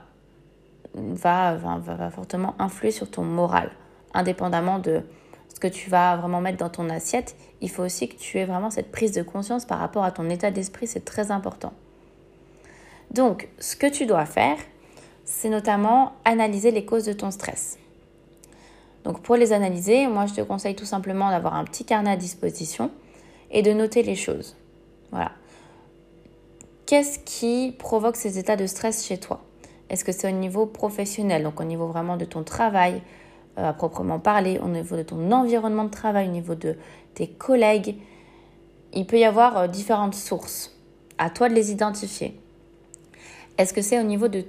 va, 0.94 1.54
va, 1.54 2.10
fortement 2.10 2.56
influer 2.58 2.90
sur 2.90 3.08
ton 3.08 3.22
moral, 3.22 3.70
indépendamment 4.12 4.80
de 4.80 5.02
ce 5.54 5.60
que 5.60 5.68
tu 5.68 5.88
vas 5.88 6.16
vraiment 6.16 6.40
mettre 6.40 6.58
dans 6.58 6.68
ton 6.68 6.90
assiette. 6.90 7.36
Il 7.62 7.70
faut 7.70 7.82
aussi 7.82 8.08
que 8.08 8.16
tu 8.16 8.38
aies 8.38 8.44
vraiment 8.44 8.70
cette 8.70 8.92
prise 8.92 9.12
de 9.12 9.22
conscience 9.22 9.64
par 9.64 9.78
rapport 9.78 10.04
à 10.04 10.10
ton 10.10 10.28
état 10.28 10.50
d'esprit, 10.50 10.86
c'est 10.86 11.04
très 11.04 11.30
important. 11.30 11.72
Donc, 13.12 13.48
ce 13.60 13.76
que 13.76 13.86
tu 13.86 14.04
dois 14.04 14.26
faire, 14.26 14.58
c'est 15.24 15.48
notamment 15.48 16.12
analyser 16.24 16.70
les 16.70 16.84
causes 16.84 17.04
de 17.04 17.12
ton 17.12 17.30
stress. 17.30 17.78
Donc 19.04 19.20
pour 19.20 19.36
les 19.36 19.52
analyser, 19.52 20.06
moi 20.06 20.26
je 20.26 20.34
te 20.34 20.40
conseille 20.40 20.74
tout 20.74 20.86
simplement 20.86 21.30
d'avoir 21.30 21.54
un 21.54 21.64
petit 21.64 21.84
carnet 21.84 22.10
à 22.10 22.16
disposition 22.16 22.90
et 23.50 23.62
de 23.62 23.72
noter 23.72 24.02
les 24.02 24.16
choses. 24.16 24.56
Voilà. 25.10 25.32
Qu'est-ce 26.86 27.18
qui 27.18 27.74
provoque 27.78 28.16
ces 28.16 28.38
états 28.38 28.56
de 28.56 28.66
stress 28.66 29.06
chez 29.06 29.18
toi? 29.18 29.42
Est-ce 29.90 30.04
que 30.04 30.12
c'est 30.12 30.28
au 30.28 30.34
niveau 30.34 30.66
professionnel, 30.66 31.42
donc 31.42 31.60
au 31.60 31.64
niveau 31.64 31.86
vraiment 31.86 32.16
de 32.16 32.24
ton 32.24 32.42
travail 32.42 33.02
à 33.56 33.72
proprement 33.72 34.18
parler, 34.18 34.58
au 34.58 34.68
niveau 34.68 34.96
de 34.96 35.02
ton 35.02 35.30
environnement 35.30 35.84
de 35.84 35.90
travail, 35.90 36.28
au 36.28 36.32
niveau 36.32 36.54
de 36.54 36.76
tes 37.14 37.28
collègues 37.28 37.96
Il 38.92 39.06
peut 39.06 39.18
y 39.18 39.24
avoir 39.24 39.56
euh, 39.58 39.66
différentes 39.66 40.14
sources. 40.14 40.76
À 41.18 41.30
toi 41.30 41.48
de 41.48 41.54
les 41.54 41.70
identifier. 41.70 42.40
Est-ce 43.58 43.72
que 43.72 43.82
c'est 43.82 44.00
au 44.00 44.04
niveau 44.04 44.28
de 44.28 44.44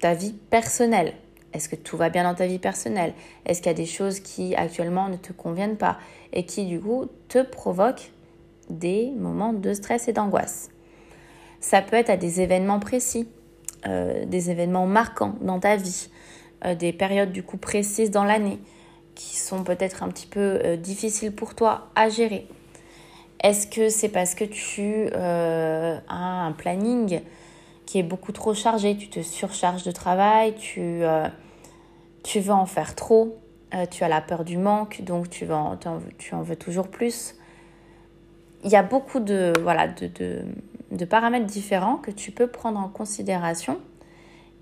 ta 0.00 0.14
vie 0.14 0.32
personnelle? 0.32 1.12
Est-ce 1.52 1.68
que 1.68 1.76
tout 1.76 1.96
va 1.96 2.10
bien 2.10 2.24
dans 2.24 2.34
ta 2.34 2.46
vie 2.46 2.58
personnelle? 2.58 3.12
Est-ce 3.44 3.60
qu'il 3.60 3.70
y 3.70 3.74
a 3.74 3.76
des 3.76 3.86
choses 3.86 4.20
qui 4.20 4.54
actuellement 4.54 5.08
ne 5.08 5.16
te 5.16 5.32
conviennent 5.32 5.76
pas 5.76 5.98
et 6.32 6.46
qui 6.46 6.64
du 6.64 6.80
coup 6.80 7.06
te 7.28 7.42
provoquent 7.42 8.12
des 8.70 9.10
moments 9.18 9.52
de 9.52 9.74
stress 9.74 10.08
et 10.08 10.12
d'angoisse? 10.12 10.70
Ça 11.60 11.82
peut 11.82 11.96
être 11.96 12.08
à 12.08 12.16
des 12.16 12.40
événements 12.40 12.80
précis, 12.80 13.28
euh, 13.86 14.24
des 14.24 14.50
événements 14.50 14.86
marquants 14.86 15.34
dans 15.42 15.58
ta 15.58 15.76
vie, 15.76 16.08
euh, 16.08 16.19
des 16.78 16.92
périodes 16.92 17.32
du 17.32 17.42
coup 17.42 17.56
précises 17.56 18.10
dans 18.10 18.24
l'année 18.24 18.58
qui 19.14 19.36
sont 19.36 19.64
peut-être 19.64 20.02
un 20.02 20.08
petit 20.08 20.26
peu 20.26 20.60
euh, 20.64 20.76
difficiles 20.76 21.32
pour 21.32 21.54
toi 21.54 21.88
à 21.94 22.08
gérer. 22.08 22.46
Est-ce 23.42 23.66
que 23.66 23.88
c'est 23.88 24.08
parce 24.08 24.34
que 24.34 24.44
tu 24.44 25.08
as 25.14 26.00
un 26.10 26.52
planning 26.52 27.20
qui 27.86 27.98
est 27.98 28.02
beaucoup 28.02 28.32
trop 28.32 28.54
chargé, 28.54 28.96
tu 28.96 29.08
te 29.08 29.22
surcharges 29.22 29.82
de 29.82 29.90
travail, 29.90 30.54
tu, 30.56 31.00
veux 31.00 32.52
en 32.52 32.66
faire 32.66 32.94
trop, 32.94 33.38
tu 33.90 34.04
as 34.04 34.08
la 34.08 34.20
peur 34.20 34.44
du 34.44 34.58
manque, 34.58 35.02
donc 35.02 35.30
tu, 35.30 35.50
en 35.50 36.42
veux 36.42 36.56
toujours 36.56 36.88
plus? 36.88 37.34
Il 38.62 38.70
y 38.70 38.76
a 38.76 38.82
beaucoup 38.82 39.20
de, 39.20 39.54
paramètres 41.08 41.46
différents 41.46 41.96
que 41.96 42.10
tu 42.10 42.30
peux 42.30 42.46
prendre 42.46 42.78
en 42.78 42.88
considération 42.88 43.80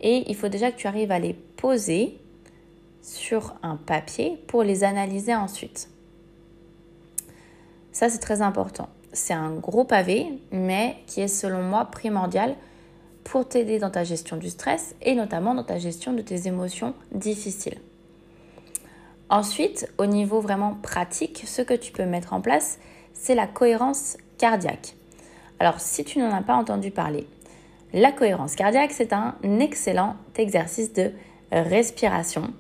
et 0.01 0.25
il 0.29 0.37
faut 0.37 0.49
déjà 0.49 0.71
que 0.71 0.77
tu 0.77 0.87
arrives 0.87 1.11
à 1.11 1.19
les 1.19 1.35
poser 1.35 2.19
sur 3.03 3.55
un 3.63 3.77
papier 3.77 4.43
pour 4.47 4.63
les 4.63 4.85
analyser 4.85 5.35
ensuite. 5.35 5.89
Ça, 7.93 8.09
c'est 8.09 8.19
très 8.19 8.43
important. 8.43 8.89
C'est 9.13 9.35
un 9.35 9.55
gros 9.55 9.85
pavé, 9.85 10.27
mais 10.53 10.97
qui 11.07 11.21
est 11.21 11.29
selon 11.29 11.63
moi 11.63 11.87
primordial 11.87 12.55
pour 13.25 13.49
t'aider 13.49 13.79
dans 13.79 13.91
ta 13.91 14.05
gestion 14.05 14.37
du 14.37 14.51
stress 14.51 14.95
et 15.03 15.15
notamment 15.15 15.55
dans 15.55 15.65
ta 15.65 15.79
gestion 15.79 16.13
de 16.13 16.23
tes 16.23 16.47
émotions 16.47 16.95
difficiles. 17.13 17.79
Ensuite, 19.31 19.93
au 19.99 20.07
niveau 20.07 20.41
vraiment 20.41 20.75
pratique, 20.75 21.43
ce 21.47 21.61
que 21.61 21.75
tu 21.75 21.93
peux 21.93 22.07
mettre 22.07 22.33
en 22.33 22.41
place, 22.41 22.79
c'est 23.13 23.35
la 23.35 23.47
cohérence 23.47 24.17
cardiaque. 24.39 24.95
Alors, 25.59 25.81
si 25.81 26.05
tu 26.05 26.19
n'en 26.19 26.33
as 26.33 26.43
pas 26.43 26.55
entendu 26.55 26.91
parler, 26.91 27.27
la 27.93 28.13
cohérence 28.13 28.55
cardiaque, 28.55 28.93
c'est 28.93 29.13
un 29.13 29.35
excellent 29.61 30.17
exercice 30.37 30.93
de 30.93 31.13
respiration 31.51 32.53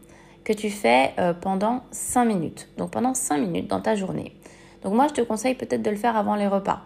que 0.44 0.52
tu 0.54 0.70
fais 0.70 1.12
euh, 1.18 1.34
pendant 1.34 1.82
5 1.90 2.24
minutes. 2.24 2.68
Donc 2.78 2.90
pendant 2.90 3.12
5 3.12 3.38
minutes 3.38 3.68
dans 3.68 3.80
ta 3.82 3.94
journée. 3.94 4.34
Donc 4.82 4.94
moi, 4.94 5.06
je 5.08 5.12
te 5.12 5.20
conseille 5.20 5.54
peut-être 5.54 5.82
de 5.82 5.90
le 5.90 5.96
faire 5.96 6.16
avant 6.16 6.36
les 6.36 6.46
repas. 6.46 6.80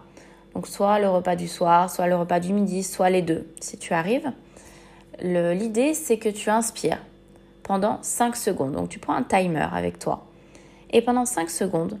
Donc 0.53 0.67
soit 0.67 0.99
le 0.99 1.07
repas 1.07 1.37
du 1.37 1.47
soir, 1.47 1.89
soit 1.89 2.07
le 2.07 2.15
repas 2.15 2.41
du 2.41 2.51
midi, 2.51 2.83
soit 2.83 3.09
les 3.09 3.21
deux, 3.21 3.47
si 3.61 3.77
tu 3.77 3.93
arrives. 3.93 4.31
L'idée, 5.21 5.93
c'est 5.93 6.17
que 6.17 6.29
tu 6.29 6.49
inspires 6.49 6.99
pendant 7.63 7.99
5 8.01 8.35
secondes. 8.35 8.73
Donc 8.73 8.89
tu 8.89 8.99
prends 8.99 9.13
un 9.13 9.23
timer 9.23 9.67
avec 9.71 9.97
toi. 9.97 10.25
Et 10.91 11.01
pendant 11.01 11.25
5 11.25 11.49
secondes, 11.49 11.99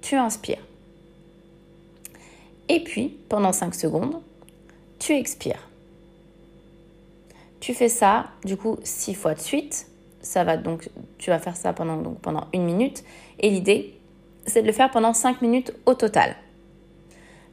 tu 0.00 0.16
inspires. 0.16 0.64
Et 2.70 2.82
puis, 2.82 3.18
pendant 3.28 3.52
5 3.52 3.74
secondes, 3.74 4.20
tu 4.98 5.12
expires. 5.12 5.68
Tu 7.64 7.72
fais 7.72 7.88
ça, 7.88 8.26
du 8.44 8.58
coup, 8.58 8.76
6 8.82 9.14
fois 9.14 9.32
de 9.32 9.40
suite. 9.40 9.86
Ça 10.20 10.44
va 10.44 10.58
donc, 10.58 10.90
tu 11.16 11.30
vas 11.30 11.38
faire 11.38 11.56
ça 11.56 11.72
pendant, 11.72 11.96
pendant 12.12 12.46
une 12.52 12.62
minute. 12.66 13.02
Et 13.40 13.48
l'idée, 13.48 13.98
c'est 14.44 14.60
de 14.60 14.66
le 14.66 14.72
faire 14.74 14.90
pendant 14.90 15.14
5 15.14 15.40
minutes 15.40 15.72
au 15.86 15.94
total. 15.94 16.36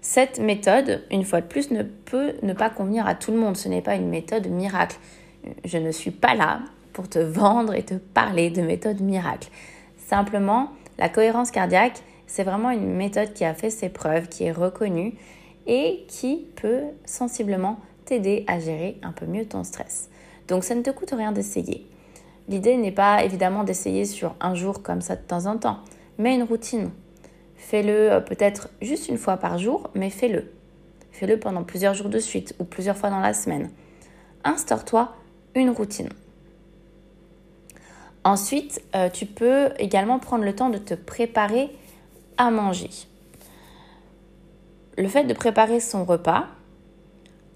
Cette 0.02 0.38
méthode, 0.38 1.02
une 1.12 1.24
fois 1.24 1.40
de 1.40 1.46
plus, 1.46 1.72
ne 1.72 1.84
peut 1.84 2.34
ne 2.44 2.52
pas 2.52 2.70
convenir 2.70 3.08
à 3.08 3.16
tout 3.16 3.32
le 3.32 3.38
monde. 3.38 3.56
Ce 3.56 3.70
n'est 3.70 3.82
pas 3.82 3.96
une 3.96 4.10
méthode 4.10 4.48
miracle. 4.48 4.98
Je 5.64 5.78
ne 5.78 5.94
suis 5.94 6.12
pas 6.12 6.36
là 6.36 6.60
pour 6.92 7.08
te 7.08 7.20
vendre 7.20 7.74
et 7.74 7.84
te 7.84 7.94
parler 7.94 8.50
de 8.50 8.62
méthode 8.62 9.00
miracle. 9.00 9.48
Simplement, 9.98 10.74
la 11.00 11.08
cohérence 11.08 11.52
cardiaque, 11.52 12.02
c'est 12.28 12.44
vraiment 12.44 12.72
une 12.72 12.96
méthode 12.98 13.32
qui 13.32 13.46
a 13.46 13.54
fait 13.54 13.70
ses 13.70 13.88
preuves, 13.88 14.28
qui 14.28 14.44
est 14.44 14.52
reconnue 14.52 15.14
et 15.68 16.04
qui 16.10 16.48
peut 16.58 16.84
sensiblement 17.06 17.80
t'aider 18.12 18.44
à 18.48 18.60
gérer 18.60 18.98
un 19.04 19.14
peu 19.14 19.26
mieux 19.26 19.46
ton 19.46 19.64
stress. 19.64 20.10
Donc 20.50 20.66
ça 20.66 20.76
ne 20.76 20.82
te 20.82 20.90
coûte 20.90 21.14
rien 21.16 21.32
d'essayer. 21.32 21.88
L'idée 22.50 22.76
n'est 22.76 22.92
pas 22.92 23.24
évidemment 23.24 23.64
d'essayer 23.64 24.04
sur 24.04 24.36
un 24.42 24.54
jour 24.54 24.84
comme 24.84 25.00
ça 25.00 25.16
de 25.16 25.22
temps 25.22 25.46
en 25.46 25.58
temps, 25.58 25.80
mais 26.18 26.36
une 26.36 26.44
routine. 26.44 26.90
Fais-le 27.56 28.12
euh, 28.12 28.20
peut-être 28.20 28.70
juste 28.82 29.08
une 29.08 29.18
fois 29.18 29.38
par 29.38 29.58
jour, 29.58 29.90
mais 29.96 30.10
fais-le. 30.10 30.52
Fais-le 31.14 31.40
pendant 31.40 31.64
plusieurs 31.64 31.94
jours 31.94 32.10
de 32.10 32.20
suite 32.20 32.54
ou 32.60 32.66
plusieurs 32.66 32.98
fois 32.98 33.10
dans 33.10 33.22
la 33.22 33.34
semaine. 33.34 33.70
Instaure-toi 34.44 35.16
une 35.56 35.70
routine. 35.70 36.10
Ensuite, 38.26 38.82
euh, 38.94 39.10
tu 39.10 39.26
peux 39.26 39.70
également 39.80 40.20
prendre 40.20 40.44
le 40.44 40.54
temps 40.54 40.70
de 40.70 40.78
te 40.78 40.96
préparer 40.96 41.70
à 42.38 42.52
manger. 42.52 42.90
Le 44.98 45.08
fait 45.08 45.24
de 45.24 45.34
préparer 45.34 45.80
son 45.80 46.04
repas, 46.04 46.48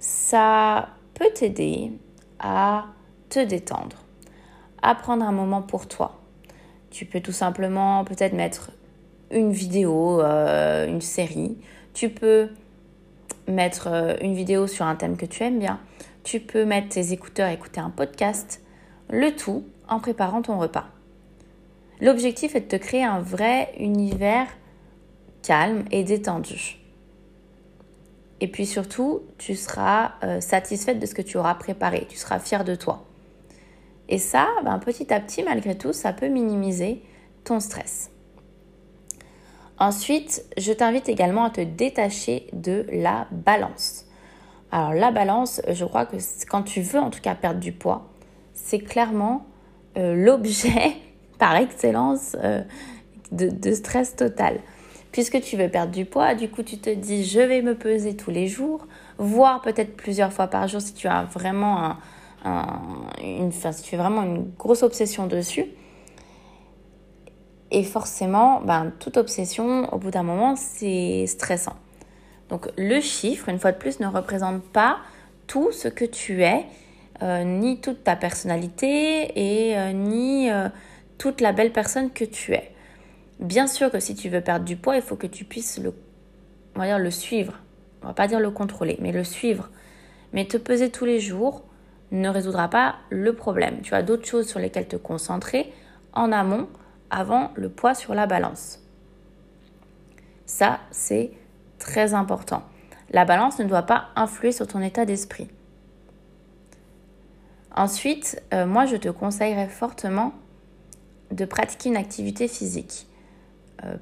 ça 0.06 0.90
peut 1.16 1.32
t'aider 1.34 1.92
à 2.38 2.86
te 3.30 3.44
détendre, 3.44 4.04
à 4.84 4.94
prendre 4.94 5.26
un 5.26 5.32
moment 5.32 5.64
pour 5.64 5.88
toi. 5.88 6.22
Tu 6.92 7.06
peux 7.06 7.22
tout 7.22 7.32
simplement 7.32 8.06
peut-être 8.06 8.34
mettre 8.34 8.70
une 9.32 9.52
vidéo, 9.52 10.22
euh, 10.22 10.88
une 10.88 11.02
série. 11.02 11.58
Tu 11.96 12.10
peux 12.10 12.50
mettre 13.48 13.88
euh, 13.88 14.16
une 14.22 14.36
vidéo 14.36 14.68
sur 14.68 14.86
un 14.86 14.96
thème 14.96 15.18
que 15.18 15.26
tu 15.26 15.42
aimes 15.42 15.58
bien. 15.58 15.80
Tu 16.24 16.40
peux 16.40 16.66
mettre 16.66 16.90
tes 16.90 17.12
écouteurs, 17.12 17.50
écouter 17.50 17.80
un 17.82 17.90
podcast. 17.90 18.62
Le 19.10 19.36
tout 19.36 19.66
en 19.90 20.00
préparant 20.00 20.44
ton 20.44 20.60
repas. 20.60 20.86
L'objectif 22.00 22.56
est 22.56 22.62
de 22.62 22.68
te 22.68 22.76
créer 22.76 23.04
un 23.04 23.22
vrai 23.22 23.74
univers 23.80 24.48
calme 25.42 25.84
et 25.90 26.04
détendu. 26.04 26.85
Et 28.42 28.48
puis 28.48 28.66
surtout, 28.66 29.22
tu 29.38 29.56
seras 29.56 30.14
euh, 30.24 30.42
satisfaite 30.42 31.00
de 31.00 31.06
ce 31.06 31.16
que 31.16 31.22
tu 31.22 31.38
auras 31.38 31.56
préparé. 31.56 32.06
Tu 32.10 32.18
seras 32.18 32.40
fière 32.40 32.64
de 32.64 32.76
toi. 32.76 33.06
Et 34.10 34.18
ça, 34.18 34.48
ben, 34.64 34.78
petit 34.80 35.14
à 35.14 35.20
petit, 35.20 35.44
malgré 35.44 35.78
tout, 35.78 35.94
ça 35.94 36.14
peut 36.14 36.28
minimiser 36.28 37.02
ton 37.44 37.60
stress. 37.60 38.12
Ensuite, 39.78 40.46
je 40.58 40.72
t'invite 40.72 41.10
également 41.10 41.46
à 41.46 41.50
te 41.50 41.62
détacher 41.62 42.48
de 42.54 42.86
la 42.92 43.28
balance. 43.32 44.06
Alors 44.72 44.94
la 44.94 45.12
balance, 45.12 45.62
je 45.70 45.86
crois 45.86 46.06
que 46.06 46.18
quand 46.50 46.64
tu 46.64 46.82
veux 46.82 47.00
en 47.00 47.10
tout 47.10 47.22
cas 47.22 47.36
perdre 47.36 47.60
du 47.60 47.72
poids, 47.72 48.10
c'est 48.54 48.80
clairement 48.80 49.46
euh, 49.98 50.16
l'objet 50.16 50.98
par 51.40 51.56
excellence 51.56 52.36
euh, 52.44 52.62
de, 53.32 53.72
stress 53.74 54.16
total. 54.16 54.60
Puisque 55.16 55.40
tu 55.40 55.56
veux 55.56 55.70
perdre 55.70 55.94
du 55.94 56.04
poids, 56.04 56.36
du 56.36 56.50
coup 56.50 56.62
tu 56.62 56.78
te 56.78 56.90
dis 56.90 57.24
je 57.24 57.40
vais 57.40 57.62
me 57.62 57.74
peser 57.74 58.18
tous 58.18 58.32
les 58.32 58.50
jours, 58.50 58.86
voire 59.18 59.62
peut-être 59.62 59.96
plusieurs 59.96 60.34
fois 60.34 60.48
par 60.48 60.68
jour 60.68 60.82
si 60.82 60.94
tu 60.94 61.08
as 61.08 61.24
vraiment 61.24 61.96
une, 63.24 63.50
si 63.54 63.82
tu 63.82 63.96
vraiment 63.96 64.24
une 64.24 64.52
grosse 64.60 64.84
obsession 64.84 65.26
dessus. 65.26 65.68
Et 67.72 67.86
forcément, 67.86 68.60
ben, 68.60 68.92
toute 69.00 69.16
obsession, 69.16 69.88
au 69.94 70.00
bout 70.00 70.12
d'un 70.12 70.24
moment, 70.24 70.58
c'est 70.58 71.26
stressant. 71.28 71.78
Donc 72.50 72.68
le 72.78 73.00
chiffre, 73.00 73.48
une 73.48 73.58
fois 73.58 73.72
de 73.72 73.78
plus, 73.78 74.02
ne 74.02 74.08
représente 74.08 74.64
pas 74.64 74.98
tout 75.48 75.72
ce 75.72 75.88
que 75.88 76.04
tu 76.04 76.44
es, 76.44 76.66
euh, 77.22 77.46
ni 77.46 77.80
toute 77.80 78.04
ta 78.04 78.18
personnalité 78.18 79.32
et 79.38 79.78
euh, 79.78 79.94
ni 79.94 80.52
euh, 80.52 80.68
toute 81.18 81.40
la 81.40 81.54
belle 81.54 81.72
personne 81.72 82.12
que 82.12 82.26
tu 82.26 82.52
es. 82.52 82.75
Bien 83.40 83.68
sûr 83.68 83.92
que 83.92 84.00
si 84.00 84.16
tu 84.16 84.30
veux 84.30 84.42
perdre 84.42 84.66
du 84.66 84.78
poids, 84.78 84.96
il 84.96 85.02
faut 85.02 85.16
que 85.16 85.28
tu 85.28 85.44
puisses 85.44 85.80
le, 85.80 85.94
le 86.76 87.12
suivre. 87.12 87.60
On 88.02 88.08
va 88.08 88.14
pas 88.14 88.28
dire 88.28 88.40
le 88.40 88.52
contrôler, 88.52 88.98
mais 89.02 89.12
le 89.12 89.24
suivre. 89.24 89.70
Mais 90.34 90.46
te 90.46 90.58
peser 90.58 90.90
tous 90.90 91.06
les 91.06 91.20
jours 91.20 91.64
ne 92.12 92.30
résoudra 92.30 92.70
pas 92.70 92.96
le 93.10 93.34
problème. 93.34 93.82
Tu 93.82 93.94
as 93.94 94.04
d'autres 94.04 94.26
choses 94.26 94.48
sur 94.48 94.60
lesquelles 94.60 94.88
te 94.88 94.96
concentrer 94.96 95.74
en 96.14 96.32
amont 96.32 96.68
avant 97.10 97.52
le 97.56 97.70
poids 97.70 97.94
sur 97.94 98.14
la 98.14 98.26
balance. 98.26 98.80
Ça, 100.46 100.80
c'est 100.92 101.32
très 101.80 102.14
important. 102.14 102.64
La 103.12 103.26
balance 103.26 103.60
ne 103.60 103.66
doit 103.66 103.84
pas 103.84 104.10
influer 104.16 104.52
sur 104.52 104.68
ton 104.68 104.82
état 104.82 105.06
d'esprit. 105.06 105.50
Ensuite, 107.76 108.42
euh, 108.54 108.66
moi, 108.66 108.86
je 108.86 108.96
te 108.96 109.10
conseillerais 109.10 109.68
fortement 109.68 110.34
de 111.32 111.44
pratiquer 111.44 111.90
une 111.90 111.98
activité 111.98 112.48
physique 112.48 113.08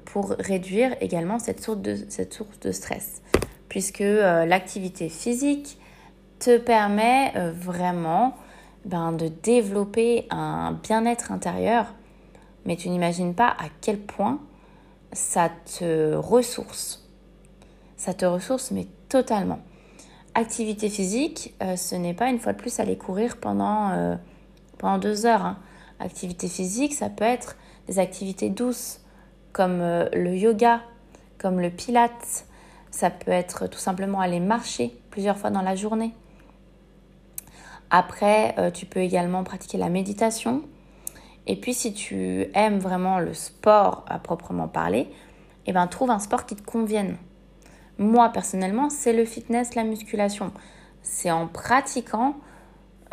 pour 0.04 0.30
réduire 0.38 0.94
également 1.00 1.38
cette 1.38 1.60
source 1.60 1.80
de, 1.80 2.72
stress. 2.72 3.22
Puisque 3.68 4.00
euh, 4.00 4.44
l'activité 4.46 5.08
physique 5.08 5.78
te 6.38 6.58
permet 6.58 7.32
vraiment 7.52 8.34
ben, 8.84 9.12
de 9.12 9.28
développer 9.28 10.26
un 10.30 10.72
bien-être 10.82 11.32
intérieur, 11.32 11.94
mais 12.66 12.76
tu 12.76 12.88
n'imagines 12.90 13.34
pas 13.34 13.48
à 13.48 13.66
quel 13.80 13.98
point 13.98 14.40
ça 15.12 15.50
te 15.78 16.14
ressource 16.14 17.04
ça 18.04 18.14
te 18.14 18.24
ressource, 18.24 18.70
mais 18.70 18.86
totalement. 19.08 19.60
Activité 20.34 20.88
physique, 20.88 21.54
euh, 21.62 21.76
ce 21.76 21.94
n'est 21.94 22.14
pas 22.14 22.28
une 22.28 22.38
fois 22.38 22.52
de 22.52 22.58
plus 22.58 22.80
aller 22.80 22.96
courir 22.96 23.36
pendant, 23.38 23.90
euh, 23.90 24.16
pendant 24.78 24.98
deux 24.98 25.26
heures. 25.26 25.44
Hein. 25.44 25.58
Activité 26.00 26.48
physique, 26.48 26.92
ça 26.92 27.08
peut 27.08 27.24
être 27.24 27.56
des 27.86 27.98
activités 27.98 28.50
douces, 28.50 29.00
comme 29.54 29.80
euh, 29.80 30.10
le 30.12 30.36
yoga, 30.36 30.82
comme 31.38 31.60
le 31.60 31.70
pilate. 31.70 32.44
Ça 32.90 33.08
peut 33.08 33.30
être 33.30 33.66
tout 33.66 33.78
simplement 33.78 34.20
aller 34.20 34.40
marcher 34.40 34.94
plusieurs 35.10 35.38
fois 35.38 35.48
dans 35.48 35.62
la 35.62 35.74
journée. 35.74 36.12
Après, 37.90 38.54
tu 38.72 38.86
peux 38.86 39.00
également 39.00 39.42
pratiquer 39.44 39.78
la 39.78 39.88
méditation. 39.88 40.62
Et 41.46 41.56
puis, 41.56 41.74
si 41.74 41.92
tu 41.92 42.46
aimes 42.54 42.78
vraiment 42.78 43.18
le 43.18 43.34
sport 43.34 44.04
à 44.08 44.18
proprement 44.18 44.68
parler, 44.68 45.08
eh 45.66 45.72
ben, 45.72 45.86
trouve 45.86 46.10
un 46.10 46.18
sport 46.18 46.46
qui 46.46 46.56
te 46.56 46.62
convienne. 46.62 47.16
Moi, 47.98 48.28
personnellement, 48.30 48.90
c'est 48.90 49.12
le 49.12 49.24
fitness, 49.24 49.74
la 49.74 49.84
musculation. 49.84 50.52
C'est 51.02 51.30
en 51.30 51.46
pratiquant 51.46 52.34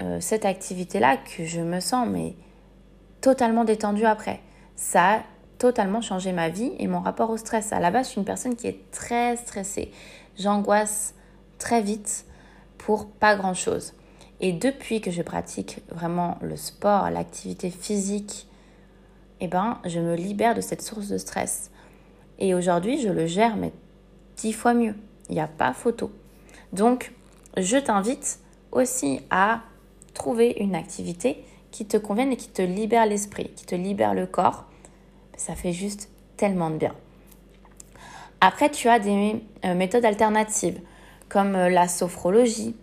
euh, 0.01 0.19
cette 0.19 0.45
activité-là 0.45 1.17
que 1.17 1.45
je 1.45 1.61
me 1.61 1.79
sens 1.79 2.07
mais 2.07 2.35
totalement 3.19 3.63
détendue 3.63 4.05
après. 4.05 4.39
Ça 4.75 5.21
totalement 5.61 6.01
changé 6.01 6.31
ma 6.31 6.49
vie 6.49 6.71
et 6.79 6.87
mon 6.87 7.01
rapport 7.01 7.29
au 7.29 7.37
stress. 7.37 7.71
À 7.71 7.79
la 7.79 7.91
base, 7.91 8.07
je 8.07 8.11
suis 8.13 8.19
une 8.19 8.25
personne 8.25 8.55
qui 8.55 8.65
est 8.65 8.89
très 8.89 9.37
stressée. 9.37 9.91
J'angoisse 10.39 11.13
très 11.59 11.83
vite 11.83 12.25
pour 12.79 13.07
pas 13.07 13.35
grand-chose. 13.35 13.93
Et 14.39 14.53
depuis 14.53 15.01
que 15.01 15.11
je 15.11 15.21
pratique 15.21 15.81
vraiment 15.89 16.39
le 16.41 16.57
sport, 16.57 17.11
l'activité 17.11 17.69
physique, 17.69 18.47
eh 19.39 19.47
ben, 19.47 19.77
je 19.85 19.99
me 19.99 20.15
libère 20.15 20.55
de 20.55 20.61
cette 20.61 20.81
source 20.81 21.09
de 21.09 21.19
stress. 21.19 21.69
Et 22.39 22.55
aujourd'hui, 22.55 22.99
je 22.99 23.09
le 23.09 23.27
gère 23.27 23.55
mais 23.55 23.71
dix 24.37 24.53
fois 24.53 24.73
mieux. 24.73 24.95
Il 25.29 25.35
n'y 25.35 25.41
a 25.41 25.47
pas 25.47 25.73
photo. 25.73 26.11
Donc, 26.73 27.13
je 27.55 27.77
t'invite 27.77 28.39
aussi 28.71 29.21
à 29.29 29.61
trouver 30.15 30.55
une 30.59 30.73
activité 30.73 31.45
qui 31.69 31.85
te 31.85 31.97
convienne 31.97 32.31
et 32.31 32.37
qui 32.37 32.49
te 32.49 32.63
libère 32.63 33.05
l'esprit, 33.05 33.51
qui 33.55 33.67
te 33.67 33.75
libère 33.75 34.15
le 34.15 34.25
corps. 34.25 34.65
Ça 35.41 35.55
fait 35.55 35.73
juste 35.73 36.07
tellement 36.37 36.69
de 36.69 36.75
bien. 36.75 36.93
Après, 38.41 38.69
tu 38.69 38.89
as 38.89 38.99
des 38.99 39.41
euh, 39.65 39.73
méthodes 39.73 40.05
alternatives 40.05 40.79
comme 41.29 41.55
euh, 41.55 41.67
la 41.67 41.87
sophrologie 41.87 42.75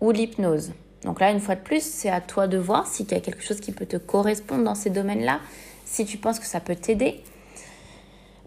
ou 0.00 0.10
l'hypnose. 0.10 0.72
Donc 1.04 1.20
là, 1.20 1.30
une 1.30 1.38
fois 1.38 1.54
de 1.54 1.60
plus, 1.60 1.82
c'est 1.82 2.08
à 2.08 2.22
toi 2.22 2.46
de 2.46 2.56
voir 2.56 2.86
s'il 2.86 3.10
y 3.10 3.14
a 3.14 3.20
quelque 3.20 3.42
chose 3.42 3.60
qui 3.60 3.72
peut 3.72 3.84
te 3.84 3.98
correspondre 3.98 4.64
dans 4.64 4.74
ces 4.74 4.88
domaines-là, 4.88 5.40
si 5.84 6.06
tu 6.06 6.16
penses 6.16 6.38
que 6.38 6.46
ça 6.46 6.60
peut 6.60 6.76
t'aider 6.76 7.22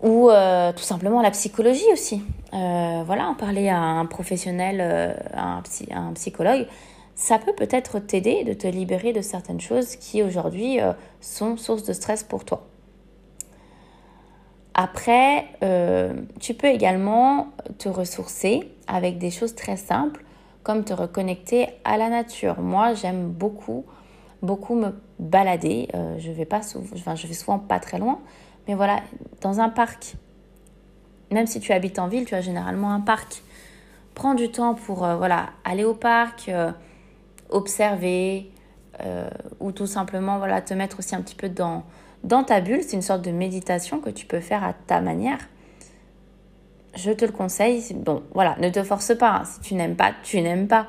ou 0.01 0.31
euh, 0.31 0.73
tout 0.73 0.81
simplement 0.81 1.21
la 1.21 1.29
psychologie 1.29 1.85
aussi. 1.93 2.23
Voilà, 2.51 3.27
en 3.27 3.35
parler 3.35 3.69
à 3.69 3.77
un 3.77 4.07
professionnel, 4.07 4.81
à, 5.35 5.61
un 5.91 6.13
psychologue, 6.13 6.65
ça 7.13 7.37
peut 7.37 7.53
peut-être 7.53 7.99
t'aider 7.99 8.43
de 8.43 8.53
te 8.53 8.65
libérer 8.65 9.13
de 9.13 9.21
certaines 9.21 9.61
choses 9.61 9.97
qui 9.97 10.23
aujourd'hui 10.23 10.79
sont 11.19 11.57
source 11.57 11.83
de 11.83 11.93
stress 11.93 12.23
pour 12.23 12.43
toi. 12.43 12.70
Après, 14.83 15.45
tu 16.39 16.53
peux 16.53 16.67
également 16.67 17.49
te 17.77 17.89
ressourcer 17.89 18.71
avec 18.87 19.17
des 19.17 19.29
choses 19.29 19.53
très 19.53 19.77
simples 19.77 20.23
comme 20.63 20.83
te 20.83 20.93
reconnecter 20.93 21.67
à 21.83 21.97
la 21.97 22.09
nature. 22.09 22.59
Moi, 22.61 22.93
j'aime 22.93 23.27
beaucoup, 23.29 23.85
beaucoup 24.41 24.75
me 24.75 24.89
balader. 25.19 25.87
je 26.17 26.31
vais 26.31 26.45
pas 26.45 26.61
enfin, 26.95 27.15
je 27.15 27.27
vais 27.27 27.33
souvent 27.33 27.59
pas 27.59 27.79
très 27.79 27.99
loin, 27.99 28.19
mais 28.67 28.75
voilà, 28.75 29.01
dans 29.41 29.59
un 29.59 29.69
parc, 29.69 30.15
même 31.31 31.47
si 31.47 31.59
tu 31.59 31.71
habites 31.71 31.99
en 31.99 32.07
ville, 32.07 32.25
tu 32.25 32.35
as 32.35 32.41
généralement 32.41 32.91
un 32.91 32.99
parc. 32.99 33.41
Prends 34.13 34.33
du 34.33 34.51
temps 34.51 34.75
pour 34.75 35.05
euh, 35.05 35.15
voilà, 35.15 35.49
aller 35.63 35.85
au 35.85 35.93
parc, 35.93 36.49
euh, 36.49 36.71
observer, 37.49 38.51
euh, 39.03 39.29
ou 39.59 39.71
tout 39.71 39.87
simplement 39.87 40.37
voilà, 40.37 40.61
te 40.61 40.73
mettre 40.73 40.99
aussi 40.99 41.15
un 41.15 41.21
petit 41.21 41.35
peu 41.35 41.49
dans, 41.49 41.83
dans 42.23 42.43
ta 42.43 42.61
bulle. 42.61 42.81
C'est 42.83 42.95
une 42.95 43.01
sorte 43.01 43.23
de 43.23 43.31
méditation 43.31 43.99
que 43.99 44.09
tu 44.09 44.25
peux 44.25 44.39
faire 44.39 44.63
à 44.63 44.73
ta 44.73 45.01
manière. 45.01 45.39
Je 46.95 47.11
te 47.11 47.25
le 47.25 47.31
conseille. 47.31 47.83
Bon, 47.95 48.23
voilà, 48.33 48.55
ne 48.59 48.69
te 48.69 48.83
force 48.83 49.15
pas. 49.17 49.29
Hein. 49.29 49.43
Si 49.45 49.59
tu 49.61 49.75
n'aimes 49.75 49.95
pas, 49.95 50.13
tu 50.23 50.41
n'aimes 50.41 50.67
pas. 50.67 50.87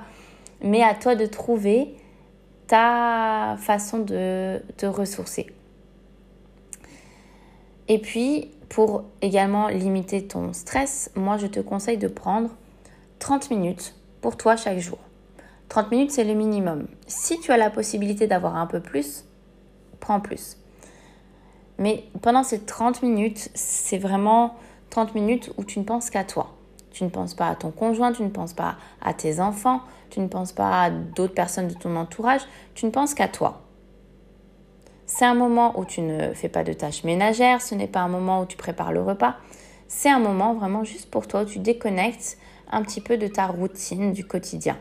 Mais 0.62 0.82
à 0.82 0.94
toi 0.94 1.14
de 1.14 1.26
trouver 1.26 1.94
ta 2.66 3.56
façon 3.58 3.98
de 3.98 4.62
te 4.76 4.86
ressourcer. 4.86 5.46
Et 7.88 7.98
puis, 7.98 8.50
pour 8.68 9.04
également 9.20 9.68
limiter 9.68 10.26
ton 10.26 10.52
stress, 10.52 11.10
moi 11.14 11.36
je 11.36 11.46
te 11.46 11.60
conseille 11.60 11.98
de 11.98 12.08
prendre 12.08 12.50
30 13.18 13.50
minutes 13.50 13.94
pour 14.22 14.36
toi 14.36 14.56
chaque 14.56 14.78
jour. 14.78 14.98
30 15.68 15.90
minutes, 15.90 16.10
c'est 16.10 16.24
le 16.24 16.34
minimum. 16.34 16.86
Si 17.06 17.38
tu 17.40 17.52
as 17.52 17.56
la 17.56 17.70
possibilité 17.70 18.26
d'avoir 18.26 18.56
un 18.56 18.66
peu 18.66 18.80
plus, 18.80 19.24
prends 20.00 20.20
plus. 20.20 20.56
Mais 21.78 22.04
pendant 22.20 22.42
ces 22.42 22.60
30 22.60 23.02
minutes, 23.02 23.50
c'est 23.54 23.98
vraiment 23.98 24.56
30 24.90 25.14
minutes 25.14 25.52
où 25.56 25.64
tu 25.64 25.78
ne 25.78 25.84
penses 25.84 26.10
qu'à 26.10 26.24
toi. 26.24 26.54
Tu 26.90 27.04
ne 27.04 27.08
penses 27.08 27.34
pas 27.34 27.48
à 27.48 27.54
ton 27.54 27.70
conjoint, 27.70 28.12
tu 28.12 28.22
ne 28.22 28.28
penses 28.28 28.52
pas 28.52 28.76
à 29.00 29.14
tes 29.14 29.40
enfants, 29.40 29.80
tu 30.10 30.20
ne 30.20 30.28
penses 30.28 30.52
pas 30.52 30.82
à 30.82 30.90
d'autres 30.90 31.34
personnes 31.34 31.68
de 31.68 31.74
ton 31.74 31.96
entourage, 31.96 32.42
tu 32.74 32.84
ne 32.84 32.90
penses 32.90 33.14
qu'à 33.14 33.28
toi. 33.28 33.62
C'est 35.06 35.24
un 35.24 35.34
moment 35.34 35.78
où 35.78 35.84
tu 35.84 36.02
ne 36.02 36.34
fais 36.34 36.48
pas 36.48 36.64
de 36.64 36.72
tâches 36.72 37.04
ménagères, 37.04 37.62
ce 37.62 37.74
n'est 37.74 37.86
pas 37.86 38.00
un 38.00 38.08
moment 38.08 38.42
où 38.42 38.46
tu 38.46 38.56
prépares 38.56 38.92
le 38.92 39.02
repas. 39.02 39.36
C'est 39.88 40.10
un 40.10 40.18
moment 40.18 40.54
vraiment 40.54 40.84
juste 40.84 41.10
pour 41.10 41.26
toi 41.26 41.42
où 41.42 41.44
tu 41.46 41.58
déconnectes 41.58 42.38
un 42.70 42.82
petit 42.82 43.00
peu 43.00 43.16
de 43.16 43.26
ta 43.26 43.46
routine 43.46 44.12
du 44.12 44.26
quotidien. 44.26 44.76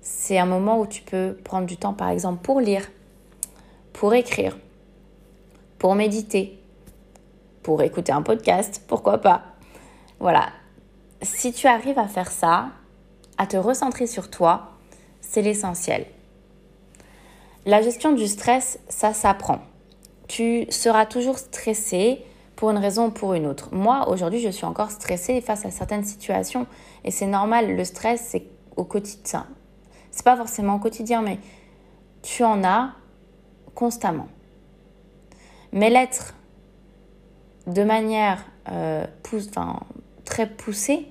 C'est 0.00 0.38
un 0.38 0.46
moment 0.46 0.80
où 0.80 0.86
tu 0.86 1.02
peux 1.02 1.36
prendre 1.44 1.66
du 1.66 1.76
temps 1.76 1.94
par 1.94 2.10
exemple 2.10 2.42
pour 2.42 2.60
lire, 2.60 2.88
pour 3.92 4.14
écrire, 4.14 4.56
pour 5.78 5.94
méditer, 5.94 6.58
pour 7.62 7.82
écouter 7.82 8.12
un 8.12 8.22
podcast, 8.22 8.82
pourquoi 8.86 9.18
pas. 9.18 9.42
Voilà. 10.20 10.48
si 11.22 11.52
tu 11.52 11.66
arrives 11.66 11.98
à 11.98 12.08
faire 12.08 12.30
ça, 12.30 12.70
à 13.38 13.46
te 13.46 13.56
recentrer 13.56 14.06
sur 14.06 14.30
toi, 14.30 14.72
c'est 15.20 15.42
l'essentiel. 15.42 16.06
La 17.66 17.82
gestion 17.82 18.12
du 18.12 18.26
stress, 18.26 18.78
ça 18.88 19.12
s'apprend. 19.12 19.60
Tu 20.26 20.66
seras 20.70 21.06
toujours 21.06 21.38
stressé 21.38 22.24
pour 22.56 22.70
une 22.70 22.78
raison 22.78 23.06
ou 23.06 23.10
pour 23.10 23.34
une 23.34 23.46
autre. 23.46 23.68
Moi, 23.72 24.08
aujourd'hui, 24.08 24.40
je 24.40 24.48
suis 24.48 24.64
encore 24.64 24.90
stressée 24.90 25.40
face 25.40 25.64
à 25.64 25.70
certaines 25.70 26.04
situations 26.04 26.66
et 27.04 27.10
c'est 27.10 27.26
normal. 27.26 27.76
Le 27.76 27.84
stress, 27.84 28.26
c'est 28.28 28.46
au 28.76 28.84
quotidien. 28.84 29.46
C'est 30.10 30.24
pas 30.24 30.36
forcément 30.36 30.76
au 30.76 30.78
quotidien, 30.78 31.22
mais 31.22 31.38
tu 32.22 32.42
en 32.42 32.64
as 32.64 32.92
constamment. 33.74 34.28
Mais 35.72 35.90
l'être 35.90 36.34
de 37.66 37.82
manière 37.84 38.44
euh, 38.70 39.04
très 40.24 40.48
poussée, 40.48 41.06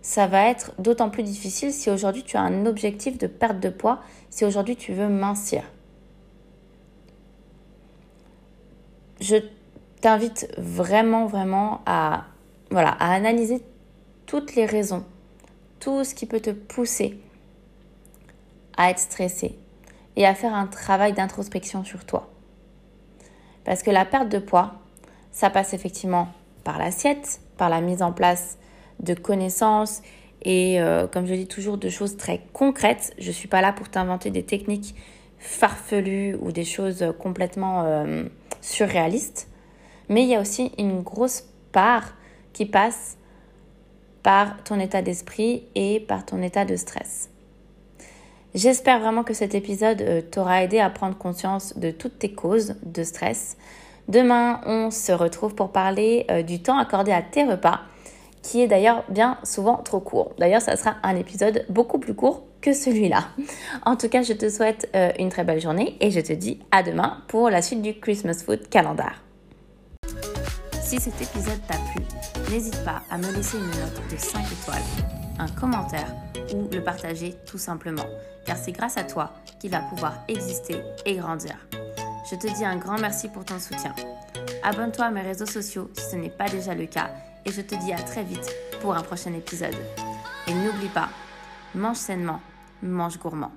ça 0.00 0.26
va 0.26 0.48
être 0.48 0.72
d'autant 0.80 1.10
plus 1.10 1.22
difficile 1.22 1.72
si 1.72 1.90
aujourd'hui 1.90 2.24
tu 2.24 2.36
as 2.36 2.40
un 2.40 2.66
objectif 2.66 3.18
de 3.18 3.26
perte 3.26 3.60
de 3.60 3.68
poids, 3.68 4.00
si 4.30 4.44
aujourd'hui 4.44 4.76
tu 4.76 4.92
veux 4.92 5.08
mincir. 5.08 5.62
Je 9.20 9.36
t'invite 10.00 10.52
vraiment, 10.58 11.26
vraiment 11.26 11.80
à, 11.86 12.24
voilà, 12.70 12.90
à 12.98 13.12
analyser 13.12 13.62
toutes 14.26 14.56
les 14.56 14.66
raisons, 14.66 15.04
tout 15.78 16.02
ce 16.02 16.14
qui 16.14 16.26
peut 16.26 16.40
te 16.40 16.50
pousser 16.50 17.20
à 18.76 18.90
être 18.90 18.98
stressé 18.98 19.56
et 20.16 20.26
à 20.26 20.34
faire 20.34 20.54
un 20.54 20.66
travail 20.66 21.12
d'introspection 21.12 21.84
sur 21.84 22.04
toi. 22.04 22.31
Parce 23.64 23.82
que 23.82 23.90
la 23.90 24.04
perte 24.04 24.28
de 24.28 24.38
poids, 24.38 24.74
ça 25.30 25.50
passe 25.50 25.74
effectivement 25.74 26.28
par 26.64 26.78
l'assiette, 26.78 27.40
par 27.56 27.70
la 27.70 27.80
mise 27.80 28.02
en 28.02 28.12
place 28.12 28.58
de 29.00 29.14
connaissances 29.14 30.02
et, 30.42 30.80
euh, 30.80 31.06
comme 31.06 31.26
je 31.26 31.34
dis 31.34 31.46
toujours, 31.46 31.78
de 31.78 31.88
choses 31.88 32.16
très 32.16 32.40
concrètes. 32.52 33.14
Je 33.18 33.28
ne 33.28 33.32
suis 33.32 33.48
pas 33.48 33.60
là 33.60 33.72
pour 33.72 33.88
t'inventer 33.88 34.30
des 34.30 34.42
techniques 34.42 34.94
farfelues 35.38 36.36
ou 36.40 36.52
des 36.52 36.64
choses 36.64 37.04
complètement 37.18 37.84
euh, 37.84 38.24
surréalistes. 38.60 39.48
Mais 40.08 40.22
il 40.22 40.28
y 40.28 40.34
a 40.34 40.40
aussi 40.40 40.72
une 40.78 41.02
grosse 41.02 41.44
part 41.72 42.14
qui 42.52 42.66
passe 42.66 43.16
par 44.22 44.62
ton 44.62 44.78
état 44.78 45.02
d'esprit 45.02 45.64
et 45.74 46.00
par 46.00 46.24
ton 46.24 46.42
état 46.42 46.64
de 46.64 46.76
stress. 46.76 47.31
J'espère 48.54 49.00
vraiment 49.00 49.24
que 49.24 49.32
cet 49.32 49.54
épisode 49.54 50.02
euh, 50.02 50.20
t'aura 50.20 50.62
aidé 50.62 50.78
à 50.78 50.90
prendre 50.90 51.16
conscience 51.16 51.78
de 51.78 51.90
toutes 51.90 52.18
tes 52.18 52.32
causes 52.32 52.74
de 52.84 53.02
stress. 53.02 53.56
Demain, 54.08 54.60
on 54.66 54.90
se 54.90 55.12
retrouve 55.12 55.54
pour 55.54 55.72
parler 55.72 56.26
euh, 56.30 56.42
du 56.42 56.60
temps 56.60 56.76
accordé 56.76 57.12
à 57.12 57.22
tes 57.22 57.44
repas, 57.44 57.80
qui 58.42 58.60
est 58.60 58.66
d'ailleurs 58.66 59.04
bien 59.08 59.38
souvent 59.42 59.76
trop 59.76 60.00
court. 60.00 60.32
D'ailleurs, 60.38 60.60
ça 60.60 60.76
sera 60.76 60.96
un 61.02 61.16
épisode 61.16 61.64
beaucoup 61.70 61.98
plus 61.98 62.14
court 62.14 62.42
que 62.60 62.74
celui-là. 62.74 63.24
En 63.86 63.96
tout 63.96 64.08
cas, 64.08 64.22
je 64.22 64.34
te 64.34 64.50
souhaite 64.50 64.88
euh, 64.94 65.12
une 65.18 65.30
très 65.30 65.44
belle 65.44 65.60
journée 65.60 65.96
et 66.00 66.10
je 66.10 66.20
te 66.20 66.34
dis 66.34 66.60
à 66.70 66.82
demain 66.82 67.22
pour 67.28 67.48
la 67.48 67.62
suite 67.62 67.80
du 67.80 67.94
Christmas 67.94 68.42
Food 68.44 68.68
Calendar. 68.68 69.22
Si 70.82 71.00
cet 71.00 71.22
épisode 71.22 71.60
t'a 71.66 71.78
plu, 71.90 72.04
n'hésite 72.50 72.84
pas 72.84 73.02
à 73.10 73.16
me 73.16 73.32
laisser 73.34 73.56
une 73.56 73.64
note 73.64 74.02
de 74.10 74.16
5 74.18 74.40
étoiles, 74.40 74.82
un 75.38 75.48
commentaire 75.48 76.12
ou 76.54 76.68
le 76.72 76.82
partager 76.82 77.34
tout 77.46 77.58
simplement, 77.58 78.06
car 78.44 78.56
c'est 78.56 78.72
grâce 78.72 78.96
à 78.96 79.04
toi 79.04 79.32
qu'il 79.58 79.70
va 79.70 79.80
pouvoir 79.80 80.14
exister 80.28 80.80
et 81.04 81.16
grandir. 81.16 81.56
Je 82.30 82.36
te 82.36 82.46
dis 82.46 82.64
un 82.64 82.76
grand 82.76 82.98
merci 82.98 83.28
pour 83.28 83.44
ton 83.44 83.58
soutien. 83.58 83.94
Abonne-toi 84.62 85.06
à 85.06 85.10
mes 85.10 85.22
réseaux 85.22 85.46
sociaux 85.46 85.90
si 85.96 86.10
ce 86.10 86.16
n'est 86.16 86.30
pas 86.30 86.48
déjà 86.48 86.74
le 86.74 86.86
cas 86.86 87.10
et 87.44 87.50
je 87.50 87.60
te 87.60 87.74
dis 87.74 87.92
à 87.92 87.98
très 87.98 88.22
vite 88.22 88.48
pour 88.80 88.94
un 88.94 89.02
prochain 89.02 89.32
épisode. 89.32 89.76
Et 90.46 90.54
n'oublie 90.54 90.88
pas, 90.88 91.08
mange 91.74 91.96
sainement, 91.96 92.40
mange 92.82 93.18
gourmand. 93.18 93.52